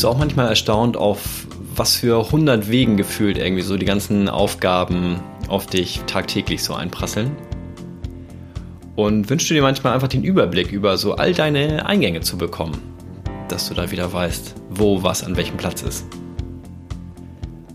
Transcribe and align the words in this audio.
Bist 0.00 0.06
du 0.06 0.08
auch 0.08 0.18
manchmal 0.18 0.48
erstaunt, 0.48 0.96
auf 0.96 1.46
was 1.76 1.96
für 1.96 2.24
100 2.24 2.70
Wegen 2.70 2.96
gefühlt 2.96 3.36
irgendwie 3.36 3.60
so 3.60 3.76
die 3.76 3.84
ganzen 3.84 4.30
Aufgaben 4.30 5.20
auf 5.46 5.66
dich 5.66 6.00
tagtäglich 6.06 6.64
so 6.64 6.72
einprasseln? 6.72 7.32
Und 8.96 9.28
wünschst 9.28 9.50
du 9.50 9.52
dir 9.52 9.60
manchmal 9.60 9.92
einfach 9.92 10.08
den 10.08 10.24
Überblick 10.24 10.72
über 10.72 10.96
so 10.96 11.16
all 11.16 11.34
deine 11.34 11.84
Eingänge 11.84 12.22
zu 12.22 12.38
bekommen, 12.38 12.80
dass 13.48 13.68
du 13.68 13.74
da 13.74 13.90
wieder 13.90 14.10
weißt, 14.10 14.54
wo 14.70 15.02
was 15.02 15.22
an 15.22 15.36
welchem 15.36 15.58
Platz 15.58 15.82
ist? 15.82 16.06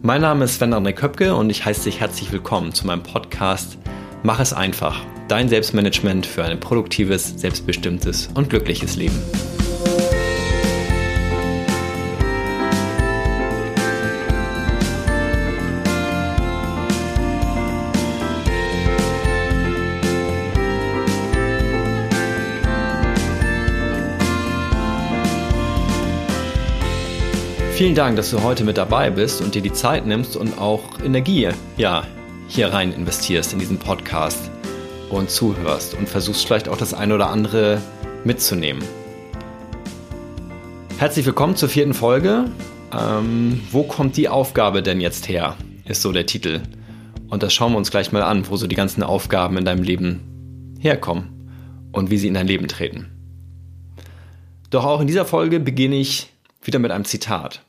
Mein 0.02 0.22
Name 0.22 0.46
ist 0.46 0.56
Sven 0.56 0.74
André 0.74 0.94
Köpke 0.94 1.36
und 1.36 1.52
ich 1.52 1.64
heiße 1.64 1.84
dich 1.84 2.00
herzlich 2.00 2.32
willkommen 2.32 2.74
zu 2.74 2.88
meinem 2.88 3.04
Podcast 3.04 3.78
Mach 4.24 4.40
es 4.40 4.52
einfach, 4.52 5.00
dein 5.28 5.48
Selbstmanagement 5.48 6.26
für 6.26 6.44
ein 6.44 6.60
produktives, 6.60 7.36
selbstbestimmtes 7.38 8.30
und 8.34 8.50
glückliches 8.50 8.96
Leben. 8.96 9.22
Vielen 27.76 27.94
Dank, 27.94 28.16
dass 28.16 28.32
du 28.32 28.42
heute 28.42 28.64
mit 28.64 28.78
dabei 28.78 29.10
bist 29.10 29.42
und 29.42 29.54
dir 29.54 29.62
die 29.62 29.74
Zeit 29.74 30.06
nimmst 30.06 30.38
und 30.38 30.60
auch 30.60 30.82
Energie, 31.04 31.50
ja, 31.76 32.08
hier 32.48 32.72
rein 32.72 32.94
investierst 32.94 33.52
in 33.52 33.60
diesen 33.60 33.80
Podcast 33.80 34.50
und 35.10 35.30
zuhörst 35.30 35.94
und 35.94 36.08
versuchst 36.08 36.46
vielleicht 36.46 36.70
auch 36.70 36.78
das 36.78 36.94
eine 36.94 37.16
oder 37.16 37.28
andere 37.28 37.82
mitzunehmen. 38.24 38.82
Herzlich 41.00 41.26
willkommen 41.26 41.58
zur 41.58 41.68
vierten 41.68 41.94
Folge. 41.94 42.46
Ähm, 42.98 43.60
wo 43.72 43.84
kommt 43.84 44.16
die 44.16 44.30
Aufgabe 44.30 44.82
denn 44.82 45.02
jetzt 45.02 45.28
her? 45.28 45.58
Ist 45.84 46.02
so 46.02 46.14
der 46.14 46.26
Titel. 46.26 46.62
Und 47.28 47.44
das 47.44 47.54
schauen 47.54 47.74
wir 47.74 47.78
uns 47.78 47.92
gleich 47.92 48.14
mal 48.14 48.24
an, 48.24 48.48
wo 48.50 48.56
so 48.56 48.68
die 48.68 48.78
ganzen 48.78 49.04
Aufgaben 49.04 49.58
in 49.58 49.66
deinem 49.66 49.84
Leben 49.84 50.78
herkommen 50.80 51.52
und 51.92 52.10
wie 52.10 52.20
sie 52.20 52.30
in 52.30 52.36
dein 52.36 52.48
Leben 52.48 52.70
treten. 52.70 53.08
Doch 54.70 54.86
auch 54.86 55.02
in 55.02 55.08
dieser 55.08 55.26
Folge 55.26 55.60
beginne 55.60 55.98
ich 55.98 56.30
wieder 56.64 56.80
mit 56.80 56.92
einem 56.92 57.04
Zitat. 57.04 57.65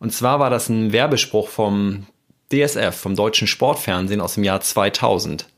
Und 0.00 0.12
zwar 0.12 0.38
war 0.38 0.50
das 0.50 0.68
ein 0.68 0.92
Werbespruch 0.92 1.48
vom 1.48 2.06
DSF, 2.52 2.94
vom 2.94 3.16
deutschen 3.16 3.46
Sportfernsehen 3.46 4.20
aus 4.20 4.34
dem 4.34 4.44
Jahr 4.44 4.60
2000. 4.60 5.48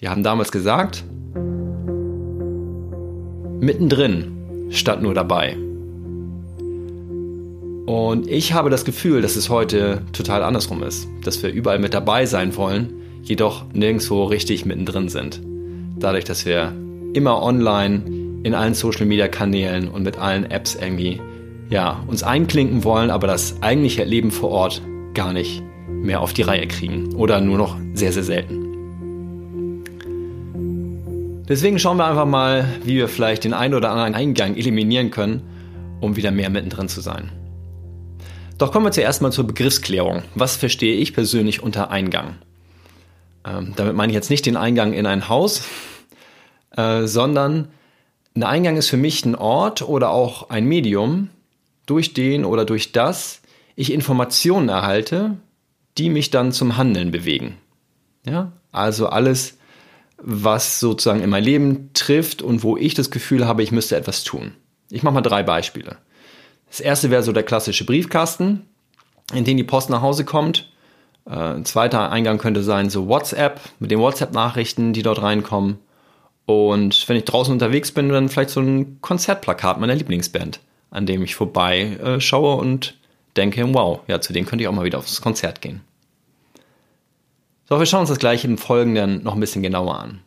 Die 0.00 0.08
haben 0.08 0.22
damals 0.22 0.52
gesagt, 0.52 1.04
mittendrin 3.60 4.68
statt 4.70 5.00
nur 5.00 5.14
dabei. 5.14 5.56
Und 7.86 8.26
ich 8.28 8.52
habe 8.52 8.68
das 8.68 8.84
Gefühl, 8.84 9.22
dass 9.22 9.36
es 9.36 9.48
heute 9.48 10.02
total 10.12 10.42
andersrum 10.42 10.82
ist, 10.82 11.06
dass 11.24 11.40
wir 11.42 11.50
überall 11.52 11.78
mit 11.78 11.94
dabei 11.94 12.26
sein 12.26 12.56
wollen, 12.56 12.92
jedoch 13.22 13.64
nirgendwo 13.72 14.24
richtig 14.24 14.66
mittendrin 14.66 15.08
sind. 15.08 15.40
Dadurch, 15.96 16.24
dass 16.24 16.44
wir 16.44 16.72
immer 17.14 17.42
online 17.42 18.02
in 18.42 18.54
allen 18.54 18.74
Social 18.74 19.06
Media 19.06 19.28
Kanälen 19.28 19.88
und 19.88 20.02
mit 20.02 20.18
allen 20.18 20.50
Apps 20.50 20.74
irgendwie 20.74 21.20
ja, 21.68 22.02
uns 22.06 22.22
einklinken 22.22 22.84
wollen, 22.84 23.10
aber 23.10 23.26
das 23.26 23.62
eigentliche 23.62 24.04
Leben 24.04 24.30
vor 24.30 24.50
Ort 24.50 24.82
gar 25.14 25.32
nicht 25.32 25.62
mehr 25.88 26.20
auf 26.20 26.32
die 26.32 26.42
Reihe 26.42 26.66
kriegen 26.66 27.14
oder 27.14 27.40
nur 27.40 27.58
noch 27.58 27.76
sehr, 27.94 28.12
sehr 28.12 28.24
selten. 28.24 28.66
Deswegen 31.48 31.78
schauen 31.78 31.96
wir 31.96 32.06
einfach 32.06 32.26
mal, 32.26 32.66
wie 32.84 32.96
wir 32.96 33.08
vielleicht 33.08 33.44
den 33.44 33.54
einen 33.54 33.74
oder 33.74 33.90
anderen 33.90 34.14
Eingang 34.14 34.56
eliminieren 34.56 35.10
können, 35.10 35.42
um 36.00 36.16
wieder 36.16 36.32
mehr 36.32 36.50
mittendrin 36.50 36.88
zu 36.88 37.00
sein. 37.00 37.30
Doch 38.58 38.72
kommen 38.72 38.86
wir 38.86 38.92
zuerst 38.92 39.22
mal 39.22 39.32
zur 39.32 39.46
Begriffsklärung. 39.46 40.22
Was 40.34 40.56
verstehe 40.56 40.96
ich 40.96 41.14
persönlich 41.14 41.62
unter 41.62 41.90
Eingang? 41.90 42.36
Ähm, 43.46 43.74
damit 43.76 43.94
meine 43.94 44.10
ich 44.10 44.14
jetzt 44.14 44.30
nicht 44.30 44.46
den 44.46 44.56
Eingang 44.56 44.92
in 44.92 45.06
ein 45.06 45.28
Haus, 45.28 45.62
äh, 46.76 47.06
sondern 47.06 47.68
ein 48.34 48.42
Eingang 48.42 48.76
ist 48.76 48.88
für 48.88 48.96
mich 48.96 49.24
ein 49.24 49.34
Ort 49.34 49.82
oder 49.82 50.10
auch 50.10 50.50
ein 50.50 50.66
Medium, 50.66 51.28
durch 51.86 52.14
den 52.14 52.44
oder 52.44 52.64
durch 52.64 52.92
das 52.92 53.40
ich 53.76 53.92
Informationen 53.92 54.68
erhalte, 54.68 55.36
die 55.98 56.10
mich 56.10 56.30
dann 56.30 56.50
zum 56.52 56.76
Handeln 56.76 57.10
bewegen. 57.10 57.58
Ja, 58.26 58.52
also 58.72 59.06
alles, 59.06 59.58
was 60.16 60.80
sozusagen 60.80 61.22
in 61.22 61.30
mein 61.30 61.44
Leben 61.44 61.90
trifft 61.92 62.42
und 62.42 62.62
wo 62.62 62.76
ich 62.76 62.94
das 62.94 63.10
Gefühl 63.10 63.46
habe, 63.46 63.62
ich 63.62 63.70
müsste 63.70 63.96
etwas 63.96 64.24
tun. 64.24 64.52
Ich 64.90 65.02
mache 65.02 65.14
mal 65.14 65.20
drei 65.20 65.42
Beispiele. 65.42 65.98
Das 66.68 66.80
erste 66.80 67.10
wäre 67.10 67.22
so 67.22 67.32
der 67.32 67.42
klassische 67.42 67.84
Briefkasten, 67.84 68.66
in 69.32 69.44
den 69.44 69.56
die 69.56 69.64
Post 69.64 69.90
nach 69.90 70.02
Hause 70.02 70.24
kommt. 70.24 70.72
Äh, 71.26 71.34
ein 71.34 71.64
zweiter 71.64 72.10
Eingang 72.10 72.38
könnte 72.38 72.62
sein 72.62 72.90
so 72.90 73.08
WhatsApp 73.08 73.60
mit 73.78 73.90
den 73.90 74.00
WhatsApp-Nachrichten, 74.00 74.92
die 74.92 75.02
dort 75.02 75.22
reinkommen. 75.22 75.78
Und 76.46 77.08
wenn 77.08 77.16
ich 77.16 77.24
draußen 77.24 77.52
unterwegs 77.52 77.92
bin, 77.92 78.08
dann 78.08 78.28
vielleicht 78.28 78.50
so 78.50 78.60
ein 78.60 79.00
Konzertplakat 79.00 79.80
meiner 79.80 79.94
Lieblingsband 79.94 80.60
an 80.90 81.06
dem 81.06 81.22
ich 81.22 81.34
vorbei 81.34 81.98
äh, 82.02 82.20
schaue 82.20 82.56
und 82.56 82.96
denke, 83.36 83.62
wow, 83.74 84.00
ja, 84.06 84.20
zu 84.20 84.32
dem 84.32 84.46
könnte 84.46 84.62
ich 84.62 84.68
auch 84.68 84.72
mal 84.72 84.84
wieder 84.84 84.98
aufs 84.98 85.20
Konzert 85.20 85.60
gehen. 85.60 85.82
So, 87.68 87.78
wir 87.78 87.86
schauen 87.86 88.00
uns 88.00 88.10
das 88.10 88.18
gleich 88.18 88.44
im 88.44 88.58
Folgenden 88.58 89.22
noch 89.24 89.34
ein 89.34 89.40
bisschen 89.40 89.62
genauer 89.62 89.98
an. 89.98 90.20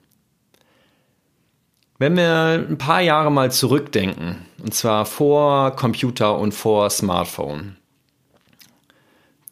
Wenn 1.97 2.15
wir 2.15 2.65
ein 2.69 2.77
paar 2.77 3.01
Jahre 3.01 3.31
mal 3.31 3.51
zurückdenken, 3.51 4.45
und 4.61 4.73
zwar 4.73 5.05
vor 5.05 5.71
Computer 5.75 6.37
und 6.37 6.53
vor 6.53 6.89
Smartphone, 6.89 7.77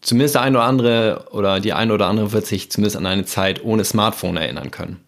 zumindest 0.01 0.35
der 0.35 0.41
eine 0.44 0.57
oder 0.57 0.66
andere 0.66 1.28
oder 1.31 1.59
die 1.59 1.73
eine 1.73 1.94
oder 1.94 2.07
andere 2.07 2.31
wird 2.31 2.46
sich 2.46 2.72
zumindest 2.72 2.96
an 2.96 3.06
eine 3.06 3.25
Zeit 3.25 3.63
ohne 3.63 3.84
Smartphone 3.84 4.38
erinnern 4.38 4.72
können. 4.72 5.01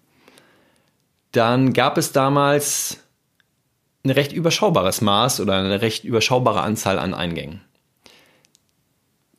Dann 1.32 1.74
gab 1.74 1.98
es 1.98 2.12
damals 2.12 2.98
ein 4.04 4.12
recht 4.12 4.32
überschaubares 4.32 5.02
Maß 5.02 5.42
oder 5.42 5.58
eine 5.58 5.82
recht 5.82 6.04
überschaubare 6.04 6.62
Anzahl 6.62 7.00
an 7.00 7.14
Eingängen. 7.14 7.62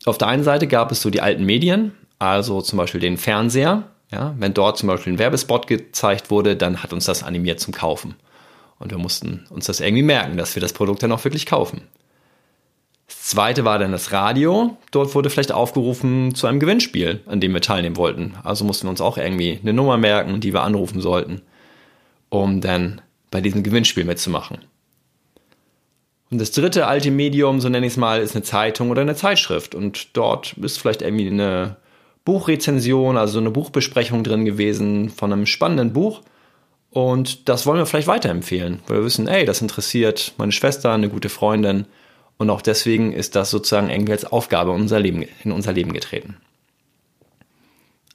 Auf 0.05 0.19
der 0.19 0.29
einen 0.29 0.45
Seite 0.45 0.67
gab 0.67 0.93
es 0.93 1.03
so 1.03 1.11
die 1.11 1.21
alten 1.21 1.45
Medien, 1.45 1.93
also 2.19 2.61
zum 2.61 2.77
Beispiel 2.79 3.01
den 3.01 3.17
Fernseher. 3.17 3.85
Ja, 4.11 4.35
wenn 4.39 4.55
dort 4.55 4.77
zum 4.77 4.89
Beispiel 4.89 5.13
ein 5.13 5.19
Werbespot 5.21 5.69
gezeigt 5.69 6.31
wurde, 6.31 6.57
dann 6.57 6.83
hat 6.83 6.93
uns 6.93 7.05
das 7.05 7.23
animiert 7.23 7.61
zum 7.61 7.73
Kaufen. 7.73 8.17
Und 8.81 8.91
wir 8.91 8.99
mussten 8.99 9.47
uns 9.51 9.67
das 9.67 9.79
irgendwie 9.79 10.03
merken, 10.03 10.37
dass 10.37 10.57
wir 10.57 10.61
das 10.61 10.73
Produkt 10.73 11.03
dann 11.03 11.13
auch 11.13 11.23
wirklich 11.23 11.47
kaufen. 11.47 11.83
Das 13.07 13.25
zweite 13.25 13.65
war 13.65 13.79
dann 13.79 13.93
das 13.93 14.11
Radio. 14.11 14.77
Dort 14.91 15.15
wurde 15.15 15.31
vielleicht 15.31 15.53
aufgerufen 15.53 16.35
zu 16.35 16.47
einem 16.47 16.61
Gewinnspiel, 16.61 17.21
an 17.27 17.41
dem 17.41 17.53
wir 17.53 17.61
teilnehmen 17.61 17.97
wollten. 17.97 18.35
Also 18.43 18.65
mussten 18.65 18.87
wir 18.87 18.91
uns 18.91 19.01
auch 19.01 19.19
irgendwie 19.19 19.61
eine 19.61 19.73
Nummer 19.73 19.97
merken, 19.97 20.41
die 20.41 20.53
wir 20.53 20.63
anrufen 20.63 21.01
sollten, 21.01 21.43
um 22.31 22.61
dann 22.61 23.01
bei 23.31 23.41
diesem 23.41 23.63
Gewinnspiel 23.63 24.05
mitzumachen. 24.05 24.59
Und 26.31 26.41
das 26.41 26.53
dritte 26.53 26.87
alte 26.87 27.11
Medium, 27.11 27.61
so 27.61 27.69
nenne 27.69 27.87
ich 27.87 27.95
es 27.95 27.97
mal, 27.97 28.21
ist 28.21 28.37
eine 28.37 28.45
Zeitung 28.45 28.91
oder 28.91 29.03
eine 29.03 29.17
Zeitschrift. 29.17 29.75
Und 29.75 30.17
dort 30.17 30.53
ist 30.55 30.79
vielleicht 30.79 31.03
irgendwie 31.03 31.27
eine 31.27 31.77
Buchrezension, 32.25 33.17
also 33.17 33.41
eine 33.41 33.51
Buchbesprechung 33.51 34.23
drin 34.23 34.45
gewesen 34.45 35.11
von 35.11 35.33
einem 35.33 35.47
spannenden 35.47 35.93
Buch. 35.93 36.23
Und 36.91 37.49
das 37.49 37.67
wollen 37.67 37.79
wir 37.79 37.87
vielleicht 37.87 38.09
weiterempfehlen, 38.09 38.81
weil 38.87 38.99
wir 38.99 39.05
wissen, 39.05 39.29
ey, 39.29 39.45
das 39.45 39.63
interessiert 39.63 40.35
meine 40.39 40.53
Schwester, 40.53 40.93
eine 40.93 41.09
gute 41.09 41.29
Freundin. 41.29 41.87
Und 42.37 42.51
auch 42.51 42.63
deswegen 42.63 43.13
ist 43.13 43.37
das 43.37 43.51
sozusagen 43.51 43.91
irgendwie 43.91 44.13
als 44.13 44.25
Aufgabe 44.25 44.71
in 44.71 44.81
unser 44.81 45.01
Leben, 45.01 45.93
getreten. 45.93 46.37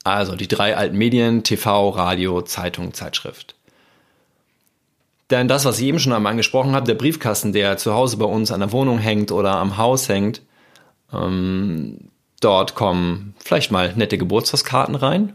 Also 0.04 0.36
die 0.36 0.48
drei 0.48 0.78
alten 0.78 0.98
Medien, 0.98 1.44
TV, 1.44 1.90
Radio, 1.90 2.42
Zeitung, 2.42 2.94
Zeitschrift. 2.94 3.56
Denn 5.32 5.48
das, 5.48 5.66
was 5.66 5.80
ich 5.80 5.86
eben 5.86 6.00
schon 6.00 6.14
einmal 6.14 6.32
angesprochen 6.32 6.74
habe, 6.74 6.86
der 6.86 6.94
Briefkasten, 6.94 7.52
der 7.52 7.78
zu 7.78 7.94
Hause 7.94 8.18
bei 8.18 8.26
uns 8.26 8.52
an 8.52 8.60
der 8.60 8.72
Wohnung 8.72 9.00
hängt 9.00 9.32
oder 9.32 9.56
am 9.56 9.78
Haus 9.78 10.08
hängt, 10.08 10.42
ähm, 11.12 12.12
dort 12.42 12.76
kommen 12.76 13.34
vielleicht 13.40 13.72
mal 13.72 13.94
nette 13.96 14.18
Geburtstagskarten 14.18 14.96
rein. 14.96 15.34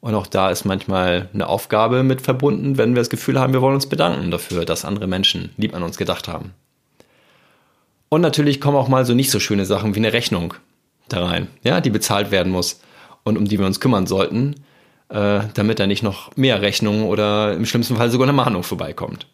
Und 0.00 0.14
auch 0.14 0.26
da 0.26 0.50
ist 0.50 0.64
manchmal 0.64 1.28
eine 1.34 1.48
Aufgabe 1.48 2.02
mit 2.02 2.22
verbunden, 2.22 2.78
wenn 2.78 2.94
wir 2.94 3.00
das 3.00 3.10
Gefühl 3.10 3.40
haben, 3.40 3.52
wir 3.52 3.60
wollen 3.60 3.74
uns 3.74 3.88
bedanken 3.88 4.30
dafür, 4.30 4.64
dass 4.64 4.84
andere 4.84 5.06
Menschen 5.06 5.50
lieb 5.56 5.74
an 5.74 5.82
uns 5.82 5.96
gedacht 5.96 6.28
haben. 6.28 6.54
Und 8.08 8.20
natürlich 8.20 8.60
kommen 8.60 8.76
auch 8.76 8.88
mal 8.88 9.04
so 9.04 9.14
nicht 9.14 9.30
so 9.30 9.40
schöne 9.40 9.66
Sachen 9.66 9.94
wie 9.94 9.98
eine 9.98 10.12
Rechnung 10.12 10.54
da 11.08 11.26
rein, 11.26 11.48
ja, 11.64 11.80
die 11.80 11.90
bezahlt 11.90 12.30
werden 12.30 12.52
muss 12.52 12.80
und 13.24 13.36
um 13.36 13.46
die 13.46 13.58
wir 13.58 13.66
uns 13.66 13.80
kümmern 13.80 14.06
sollten 14.06 14.54
äh, 15.08 15.40
damit 15.54 15.78
da 15.78 15.86
nicht 15.86 16.02
noch 16.02 16.36
mehr 16.36 16.62
Rechnungen 16.62 17.04
oder 17.04 17.52
im 17.52 17.66
schlimmsten 17.66 17.96
Fall 17.96 18.10
sogar 18.10 18.26
eine 18.26 18.36
Mahnung 18.36 18.62
vorbeikommt. 18.62 19.26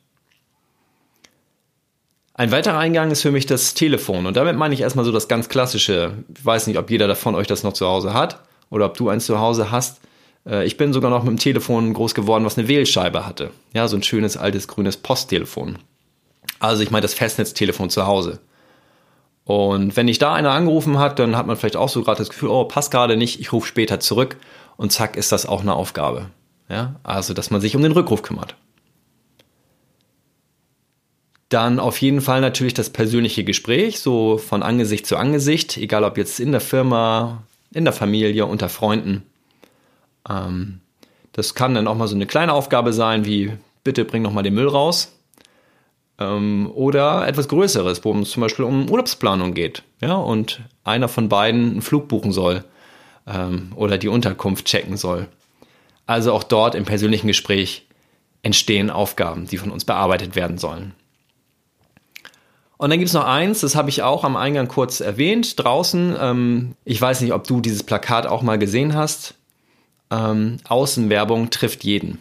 Ein 2.34 2.50
weiterer 2.50 2.78
Eingang 2.78 3.10
ist 3.10 3.22
für 3.22 3.30
mich 3.30 3.46
das 3.46 3.74
Telefon 3.74 4.26
und 4.26 4.36
damit 4.36 4.56
meine 4.56 4.74
ich 4.74 4.80
erstmal 4.80 5.04
so 5.04 5.12
das 5.12 5.28
ganz 5.28 5.48
klassische. 5.48 6.24
Ich 6.36 6.44
weiß 6.44 6.66
nicht, 6.66 6.78
ob 6.78 6.90
jeder 6.90 7.14
von 7.14 7.34
euch 7.34 7.46
das 7.46 7.62
noch 7.62 7.74
zu 7.74 7.86
Hause 7.86 8.14
hat 8.14 8.40
oder 8.70 8.86
ob 8.86 8.96
du 8.96 9.08
eins 9.08 9.26
zu 9.26 9.38
Hause 9.38 9.70
hast. 9.70 10.00
Äh, 10.46 10.64
ich 10.64 10.76
bin 10.76 10.92
sogar 10.92 11.10
noch 11.10 11.22
mit 11.24 11.30
dem 11.30 11.38
Telefon 11.38 11.92
groß 11.92 12.14
geworden, 12.14 12.44
was 12.44 12.56
eine 12.56 12.68
Wählscheibe 12.68 13.26
hatte. 13.26 13.50
Ja, 13.74 13.86
so 13.86 13.96
ein 13.96 14.02
schönes 14.02 14.36
altes 14.36 14.66
grünes 14.66 14.96
Posttelefon. 14.96 15.78
Also 16.58 16.82
ich 16.82 16.90
meine 16.90 17.02
das 17.02 17.14
Festnetztelefon 17.14 17.90
zu 17.90 18.06
Hause. 18.06 18.40
Und 19.44 19.96
wenn 19.96 20.06
dich 20.06 20.18
da 20.18 20.34
einer 20.34 20.52
angerufen 20.52 20.98
hat, 20.98 21.18
dann 21.18 21.36
hat 21.36 21.46
man 21.46 21.56
vielleicht 21.56 21.76
auch 21.76 21.88
so 21.88 22.02
gerade 22.02 22.18
das 22.18 22.30
Gefühl, 22.30 22.48
oh, 22.48 22.64
passt 22.64 22.92
gerade 22.92 23.16
nicht, 23.16 23.40
ich 23.40 23.52
rufe 23.52 23.66
später 23.66 24.00
zurück 24.00 24.36
und 24.82 24.90
zack 24.90 25.16
ist 25.16 25.30
das 25.30 25.46
auch 25.46 25.60
eine 25.60 25.74
Aufgabe. 25.74 26.26
Ja, 26.68 26.96
also, 27.04 27.34
dass 27.34 27.52
man 27.52 27.60
sich 27.60 27.76
um 27.76 27.82
den 27.82 27.92
Rückruf 27.92 28.22
kümmert. 28.22 28.56
Dann 31.48 31.78
auf 31.78 31.98
jeden 31.98 32.20
Fall 32.20 32.40
natürlich 32.40 32.74
das 32.74 32.90
persönliche 32.90 33.44
Gespräch, 33.44 34.00
so 34.00 34.38
von 34.38 34.64
Angesicht 34.64 35.06
zu 35.06 35.16
Angesicht, 35.16 35.76
egal 35.76 36.02
ob 36.02 36.18
jetzt 36.18 36.40
in 36.40 36.50
der 36.50 36.60
Firma, 36.60 37.44
in 37.72 37.84
der 37.84 37.92
Familie, 37.92 38.44
unter 38.46 38.68
Freunden. 38.68 39.22
Ähm, 40.28 40.80
das 41.30 41.54
kann 41.54 41.74
dann 41.74 41.86
auch 41.86 41.96
mal 41.96 42.08
so 42.08 42.16
eine 42.16 42.26
kleine 42.26 42.52
Aufgabe 42.52 42.92
sein, 42.92 43.24
wie 43.24 43.52
bitte 43.84 44.04
bring 44.04 44.22
noch 44.22 44.32
mal 44.32 44.42
den 44.42 44.54
Müll 44.54 44.66
raus. 44.66 45.16
Ähm, 46.18 46.68
oder 46.74 47.28
etwas 47.28 47.46
Größeres, 47.46 48.04
wo 48.04 48.18
es 48.18 48.32
zum 48.32 48.40
Beispiel 48.40 48.64
um 48.64 48.90
Urlaubsplanung 48.90 49.54
geht. 49.54 49.84
Ja, 50.00 50.16
und 50.16 50.60
einer 50.82 51.06
von 51.06 51.28
beiden 51.28 51.70
einen 51.70 51.82
Flug 51.82 52.08
buchen 52.08 52.32
soll 52.32 52.64
ähm, 53.26 53.72
oder 53.76 53.98
die 53.98 54.08
Unterkunft 54.08 54.66
checken 54.66 54.96
soll. 54.96 55.28
Also 56.06 56.32
auch 56.32 56.42
dort 56.42 56.74
im 56.74 56.84
persönlichen 56.84 57.28
Gespräch 57.28 57.86
entstehen 58.42 58.90
Aufgaben, 58.90 59.46
die 59.46 59.58
von 59.58 59.70
uns 59.70 59.84
bearbeitet 59.84 60.34
werden 60.34 60.58
sollen. 60.58 60.94
Und 62.76 62.90
dann 62.90 62.98
gibt 62.98 63.08
es 63.08 63.14
noch 63.14 63.26
eins, 63.26 63.60
das 63.60 63.76
habe 63.76 63.90
ich 63.90 64.02
auch 64.02 64.24
am 64.24 64.34
Eingang 64.34 64.66
kurz 64.66 64.98
erwähnt, 64.98 65.62
draußen. 65.62 66.16
Ähm, 66.18 66.74
ich 66.84 67.00
weiß 67.00 67.20
nicht, 67.20 67.32
ob 67.32 67.46
du 67.46 67.60
dieses 67.60 67.84
Plakat 67.84 68.26
auch 68.26 68.42
mal 68.42 68.58
gesehen 68.58 68.96
hast. 68.96 69.34
Ähm, 70.10 70.56
Außenwerbung 70.68 71.50
trifft 71.50 71.84
jeden. 71.84 72.18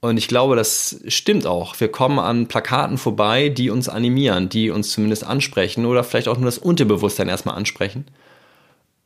Und 0.00 0.16
ich 0.16 0.28
glaube, 0.28 0.56
das 0.56 1.00
stimmt 1.08 1.46
auch. 1.46 1.78
Wir 1.80 1.90
kommen 1.90 2.18
an 2.18 2.46
Plakaten 2.46 2.98
vorbei, 2.98 3.48
die 3.48 3.70
uns 3.70 3.88
animieren, 3.88 4.48
die 4.48 4.70
uns 4.70 4.90
zumindest 4.90 5.24
ansprechen 5.24 5.86
oder 5.86 6.02
vielleicht 6.04 6.28
auch 6.28 6.36
nur 6.36 6.46
das 6.46 6.58
Unterbewusstsein 6.58 7.28
erstmal 7.28 7.56
ansprechen. 7.56 8.06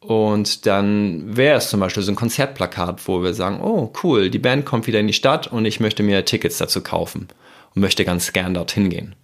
Und 0.06 0.67
dann 0.67 1.37
wäre 1.37 1.58
es 1.58 1.69
zum 1.69 1.81
Beispiel 1.81 2.03
so 2.03 2.12
ein 2.12 2.17
Konzertplakat, 2.17 3.06
wo 3.08 3.23
wir 3.23 3.35
sagen, 3.35 3.61
oh 3.61 3.93
cool, 4.03 4.31
die 4.31 4.38
Band 4.38 4.64
kommt 4.64 4.87
wieder 4.87 5.00
in 5.00 5.08
die 5.08 5.12
Stadt 5.12 5.49
und 5.49 5.64
ich 5.64 5.81
möchte 5.81 6.03
mir 6.03 6.25
Tickets 6.25 6.58
dazu 6.58 6.81
kaufen 6.81 7.29
und 7.75 7.82
möchte 7.82 8.05
ganz 8.05 8.32
gern 8.32 8.55
dorthin 8.55 8.88
gehen. 8.88 9.14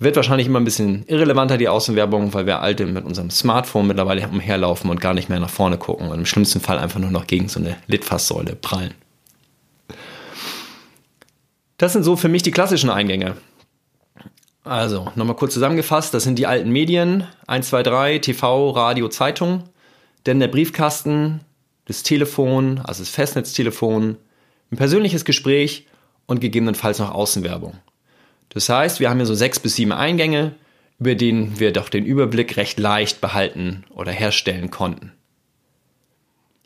Wird 0.00 0.14
wahrscheinlich 0.14 0.46
immer 0.46 0.60
ein 0.60 0.64
bisschen 0.64 1.04
irrelevanter, 1.08 1.58
die 1.58 1.68
Außenwerbung, 1.68 2.32
weil 2.32 2.46
wir 2.46 2.60
alte 2.60 2.86
mit 2.86 3.04
unserem 3.04 3.30
Smartphone 3.30 3.88
mittlerweile 3.88 4.28
umherlaufen 4.28 4.90
und 4.90 5.00
gar 5.00 5.12
nicht 5.12 5.28
mehr 5.28 5.40
nach 5.40 5.50
vorne 5.50 5.76
gucken 5.76 6.08
und 6.08 6.18
im 6.18 6.26
schlimmsten 6.26 6.60
Fall 6.60 6.78
einfach 6.78 7.00
nur 7.00 7.10
noch 7.10 7.26
gegen 7.26 7.48
so 7.48 7.58
eine 7.58 7.76
Litfaßsäule 7.88 8.54
prallen. 8.54 8.94
Das 11.76 11.92
sind 11.92 12.04
so 12.04 12.14
für 12.14 12.28
mich 12.28 12.44
die 12.44 12.52
klassischen 12.52 12.90
Eingänge. 12.90 13.36
Also, 14.68 15.10
nochmal 15.14 15.34
kurz 15.34 15.54
zusammengefasst, 15.54 16.12
das 16.12 16.24
sind 16.24 16.38
die 16.38 16.46
alten 16.46 16.68
Medien, 16.68 17.26
1, 17.46 17.70
2, 17.70 17.82
3, 17.84 18.18
TV, 18.18 18.68
Radio, 18.68 19.08
Zeitung, 19.08 19.64
denn 20.26 20.40
der 20.40 20.48
Briefkasten, 20.48 21.40
das 21.86 22.02
Telefon, 22.02 22.78
also 22.84 23.00
das 23.02 23.08
Festnetztelefon, 23.08 24.18
ein 24.70 24.76
persönliches 24.76 25.24
Gespräch 25.24 25.86
und 26.26 26.42
gegebenenfalls 26.42 26.98
noch 26.98 27.12
Außenwerbung. 27.12 27.78
Das 28.50 28.68
heißt, 28.68 29.00
wir 29.00 29.08
haben 29.08 29.16
hier 29.16 29.24
so 29.24 29.34
sechs 29.34 29.58
bis 29.58 29.74
sieben 29.74 29.92
Eingänge, 29.92 30.52
über 30.98 31.14
denen 31.14 31.58
wir 31.58 31.72
doch 31.72 31.88
den 31.88 32.04
Überblick 32.04 32.58
recht 32.58 32.78
leicht 32.78 33.22
behalten 33.22 33.84
oder 33.94 34.12
herstellen 34.12 34.70
konnten. 34.70 35.12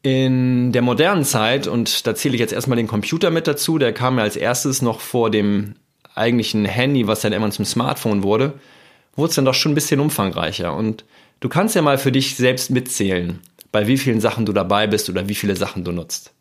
In 0.02 0.72
der 0.72 0.82
modernen 0.82 1.24
Zeit, 1.24 1.68
und 1.68 2.04
da 2.04 2.16
zähle 2.16 2.34
ich 2.34 2.40
jetzt 2.40 2.52
erstmal 2.52 2.78
den 2.78 2.88
Computer 2.88 3.30
mit 3.30 3.46
dazu, 3.46 3.78
der 3.78 3.92
kam 3.92 4.18
ja 4.18 4.24
als 4.24 4.34
erstes 4.34 4.82
noch 4.82 4.98
vor 4.98 5.30
dem 5.30 5.76
eigentlichen 6.14 6.64
Handy, 6.64 7.06
was 7.06 7.20
dann 7.20 7.32
irgendwann 7.32 7.52
zum 7.52 7.64
Smartphone 7.64 8.22
wurde, 8.22 8.54
wurde 9.16 9.30
es 9.30 9.36
dann 9.36 9.44
doch 9.44 9.54
schon 9.54 9.72
ein 9.72 9.76
bisschen 9.76 10.00
umfangreicher. 10.00 10.74
Und 10.74 11.04
du 11.40 11.48
kannst 11.48 11.74
ja 11.74 11.82
mal 11.82 11.98
für 11.98 12.12
dich 12.12 12.36
selbst 12.36 12.70
mitzählen, 12.70 13.40
bei 13.70 13.86
wie 13.86 13.98
vielen 13.98 14.20
Sachen 14.20 14.46
du 14.46 14.52
dabei 14.52 14.86
bist 14.86 15.08
oder 15.08 15.28
wie 15.28 15.34
viele 15.34 15.56
Sachen 15.56 15.84
du 15.84 15.92
nutzt. 15.92 16.32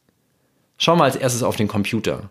Schau 0.78 0.96
mal 0.96 1.06
als 1.06 1.16
erstes 1.16 1.44
auf 1.44 1.56
den 1.56 1.68
Computer. 1.68 2.30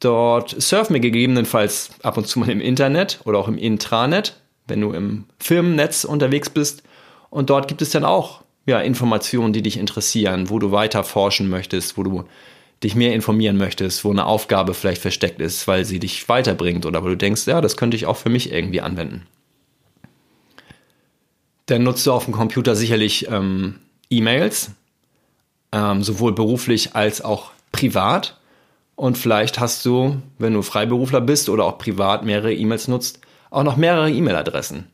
Dort 0.00 0.60
surfen 0.60 0.94
wir 0.94 1.00
gegebenenfalls 1.00 1.90
ab 2.02 2.16
und 2.16 2.26
zu 2.26 2.38
mal 2.38 2.50
im 2.50 2.60
Internet 2.60 3.20
oder 3.24 3.38
auch 3.38 3.48
im 3.48 3.58
Intranet, 3.58 4.40
wenn 4.66 4.80
du 4.80 4.92
im 4.92 5.24
Firmennetz 5.38 6.04
unterwegs 6.04 6.50
bist. 6.50 6.82
Und 7.30 7.50
dort 7.50 7.68
gibt 7.68 7.82
es 7.82 7.90
dann 7.90 8.04
auch 8.04 8.42
ja, 8.66 8.80
Informationen, 8.80 9.52
die 9.52 9.62
dich 9.62 9.78
interessieren, 9.78 10.50
wo 10.50 10.58
du 10.58 10.72
weiter 10.72 11.04
forschen 11.04 11.48
möchtest, 11.48 11.96
wo 11.96 12.02
du 12.02 12.24
dich 12.82 12.94
mehr 12.94 13.14
informieren 13.14 13.56
möchtest, 13.56 14.04
wo 14.04 14.10
eine 14.10 14.26
Aufgabe 14.26 14.74
vielleicht 14.74 15.00
versteckt 15.00 15.40
ist, 15.40 15.66
weil 15.66 15.84
sie 15.84 15.98
dich 15.98 16.28
weiterbringt 16.28 16.84
oder 16.84 17.02
wo 17.02 17.08
du 17.08 17.16
denkst, 17.16 17.46
ja, 17.46 17.60
das 17.60 17.76
könnte 17.76 17.96
ich 17.96 18.06
auch 18.06 18.16
für 18.16 18.28
mich 18.28 18.52
irgendwie 18.52 18.80
anwenden. 18.80 19.26
Dann 21.66 21.82
nutzt 21.82 22.06
du 22.06 22.12
auf 22.12 22.26
dem 22.26 22.34
Computer 22.34 22.76
sicherlich 22.76 23.28
ähm, 23.28 23.76
E-Mails, 24.10 24.72
ähm, 25.72 26.02
sowohl 26.02 26.32
beruflich 26.32 26.94
als 26.94 27.22
auch 27.22 27.50
privat. 27.72 28.38
Und 28.94 29.18
vielleicht 29.18 29.58
hast 29.58 29.84
du, 29.84 30.22
wenn 30.38 30.54
du 30.54 30.62
Freiberufler 30.62 31.20
bist 31.20 31.48
oder 31.48 31.64
auch 31.64 31.78
privat 31.78 32.24
mehrere 32.24 32.54
E-Mails 32.54 32.88
nutzt, 32.88 33.20
auch 33.50 33.64
noch 33.64 33.76
mehrere 33.76 34.10
E-Mail-Adressen. 34.10 34.86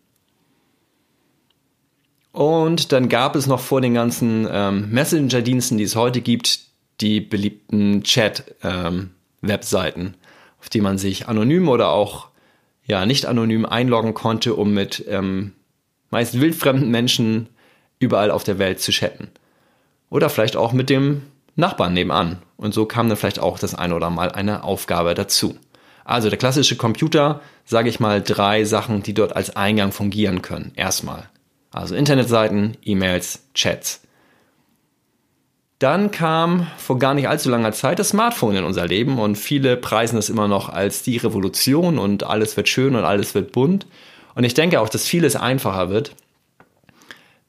Und 2.32 2.92
dann 2.92 3.10
gab 3.10 3.36
es 3.36 3.46
noch 3.46 3.60
vor 3.60 3.80
den 3.80 3.92
ganzen 3.92 4.48
ähm, 4.50 4.90
Messenger-Diensten, 4.90 5.76
die 5.76 5.84
es 5.84 5.96
heute 5.96 6.22
gibt, 6.22 6.60
die 7.00 7.20
beliebten 7.20 8.02
Chat-Webseiten, 8.02 10.00
ähm, 10.00 10.14
auf 10.60 10.68
die 10.68 10.80
man 10.80 10.98
sich 10.98 11.28
anonym 11.28 11.68
oder 11.68 11.90
auch 11.90 12.28
ja 12.84 13.06
nicht 13.06 13.26
anonym 13.26 13.64
einloggen 13.64 14.14
konnte, 14.14 14.54
um 14.54 14.74
mit 14.74 15.04
ähm, 15.08 15.52
meist 16.10 16.40
wildfremden 16.40 16.90
Menschen 16.90 17.48
überall 17.98 18.30
auf 18.30 18.44
der 18.44 18.58
Welt 18.58 18.80
zu 18.80 18.92
chatten. 18.92 19.30
Oder 20.10 20.28
vielleicht 20.28 20.56
auch 20.56 20.72
mit 20.72 20.90
dem 20.90 21.22
Nachbarn 21.56 21.94
nebenan. 21.94 22.38
Und 22.56 22.74
so 22.74 22.86
kam 22.86 23.08
dann 23.08 23.16
vielleicht 23.16 23.38
auch 23.38 23.58
das 23.58 23.74
eine 23.74 23.94
oder 23.94 24.10
mal 24.10 24.30
eine 24.30 24.64
Aufgabe 24.64 25.14
dazu. 25.14 25.56
Also 26.04 26.28
der 26.28 26.38
klassische 26.38 26.76
Computer, 26.76 27.40
sage 27.64 27.88
ich 27.88 28.00
mal, 28.00 28.20
drei 28.22 28.64
Sachen, 28.64 29.02
die 29.02 29.14
dort 29.14 29.34
als 29.34 29.56
Eingang 29.56 29.92
fungieren 29.92 30.42
können. 30.42 30.72
Erstmal. 30.74 31.28
Also 31.70 31.94
Internetseiten, 31.94 32.76
E-Mails, 32.82 33.46
Chats. 33.54 34.01
Dann 35.82 36.12
kam 36.12 36.68
vor 36.78 37.00
gar 37.00 37.12
nicht 37.12 37.26
allzu 37.26 37.50
langer 37.50 37.72
Zeit 37.72 37.98
das 37.98 38.10
Smartphone 38.10 38.54
in 38.54 38.62
unser 38.62 38.86
Leben 38.86 39.18
und 39.18 39.34
viele 39.34 39.76
preisen 39.76 40.16
es 40.16 40.30
immer 40.30 40.46
noch 40.46 40.68
als 40.68 41.02
die 41.02 41.16
Revolution 41.16 41.98
und 41.98 42.22
alles 42.22 42.56
wird 42.56 42.68
schön 42.68 42.94
und 42.94 43.02
alles 43.02 43.34
wird 43.34 43.50
bunt. 43.50 43.88
Und 44.36 44.44
ich 44.44 44.54
denke 44.54 44.80
auch, 44.80 44.88
dass 44.88 45.08
vieles 45.08 45.34
einfacher 45.34 45.90
wird. 45.90 46.14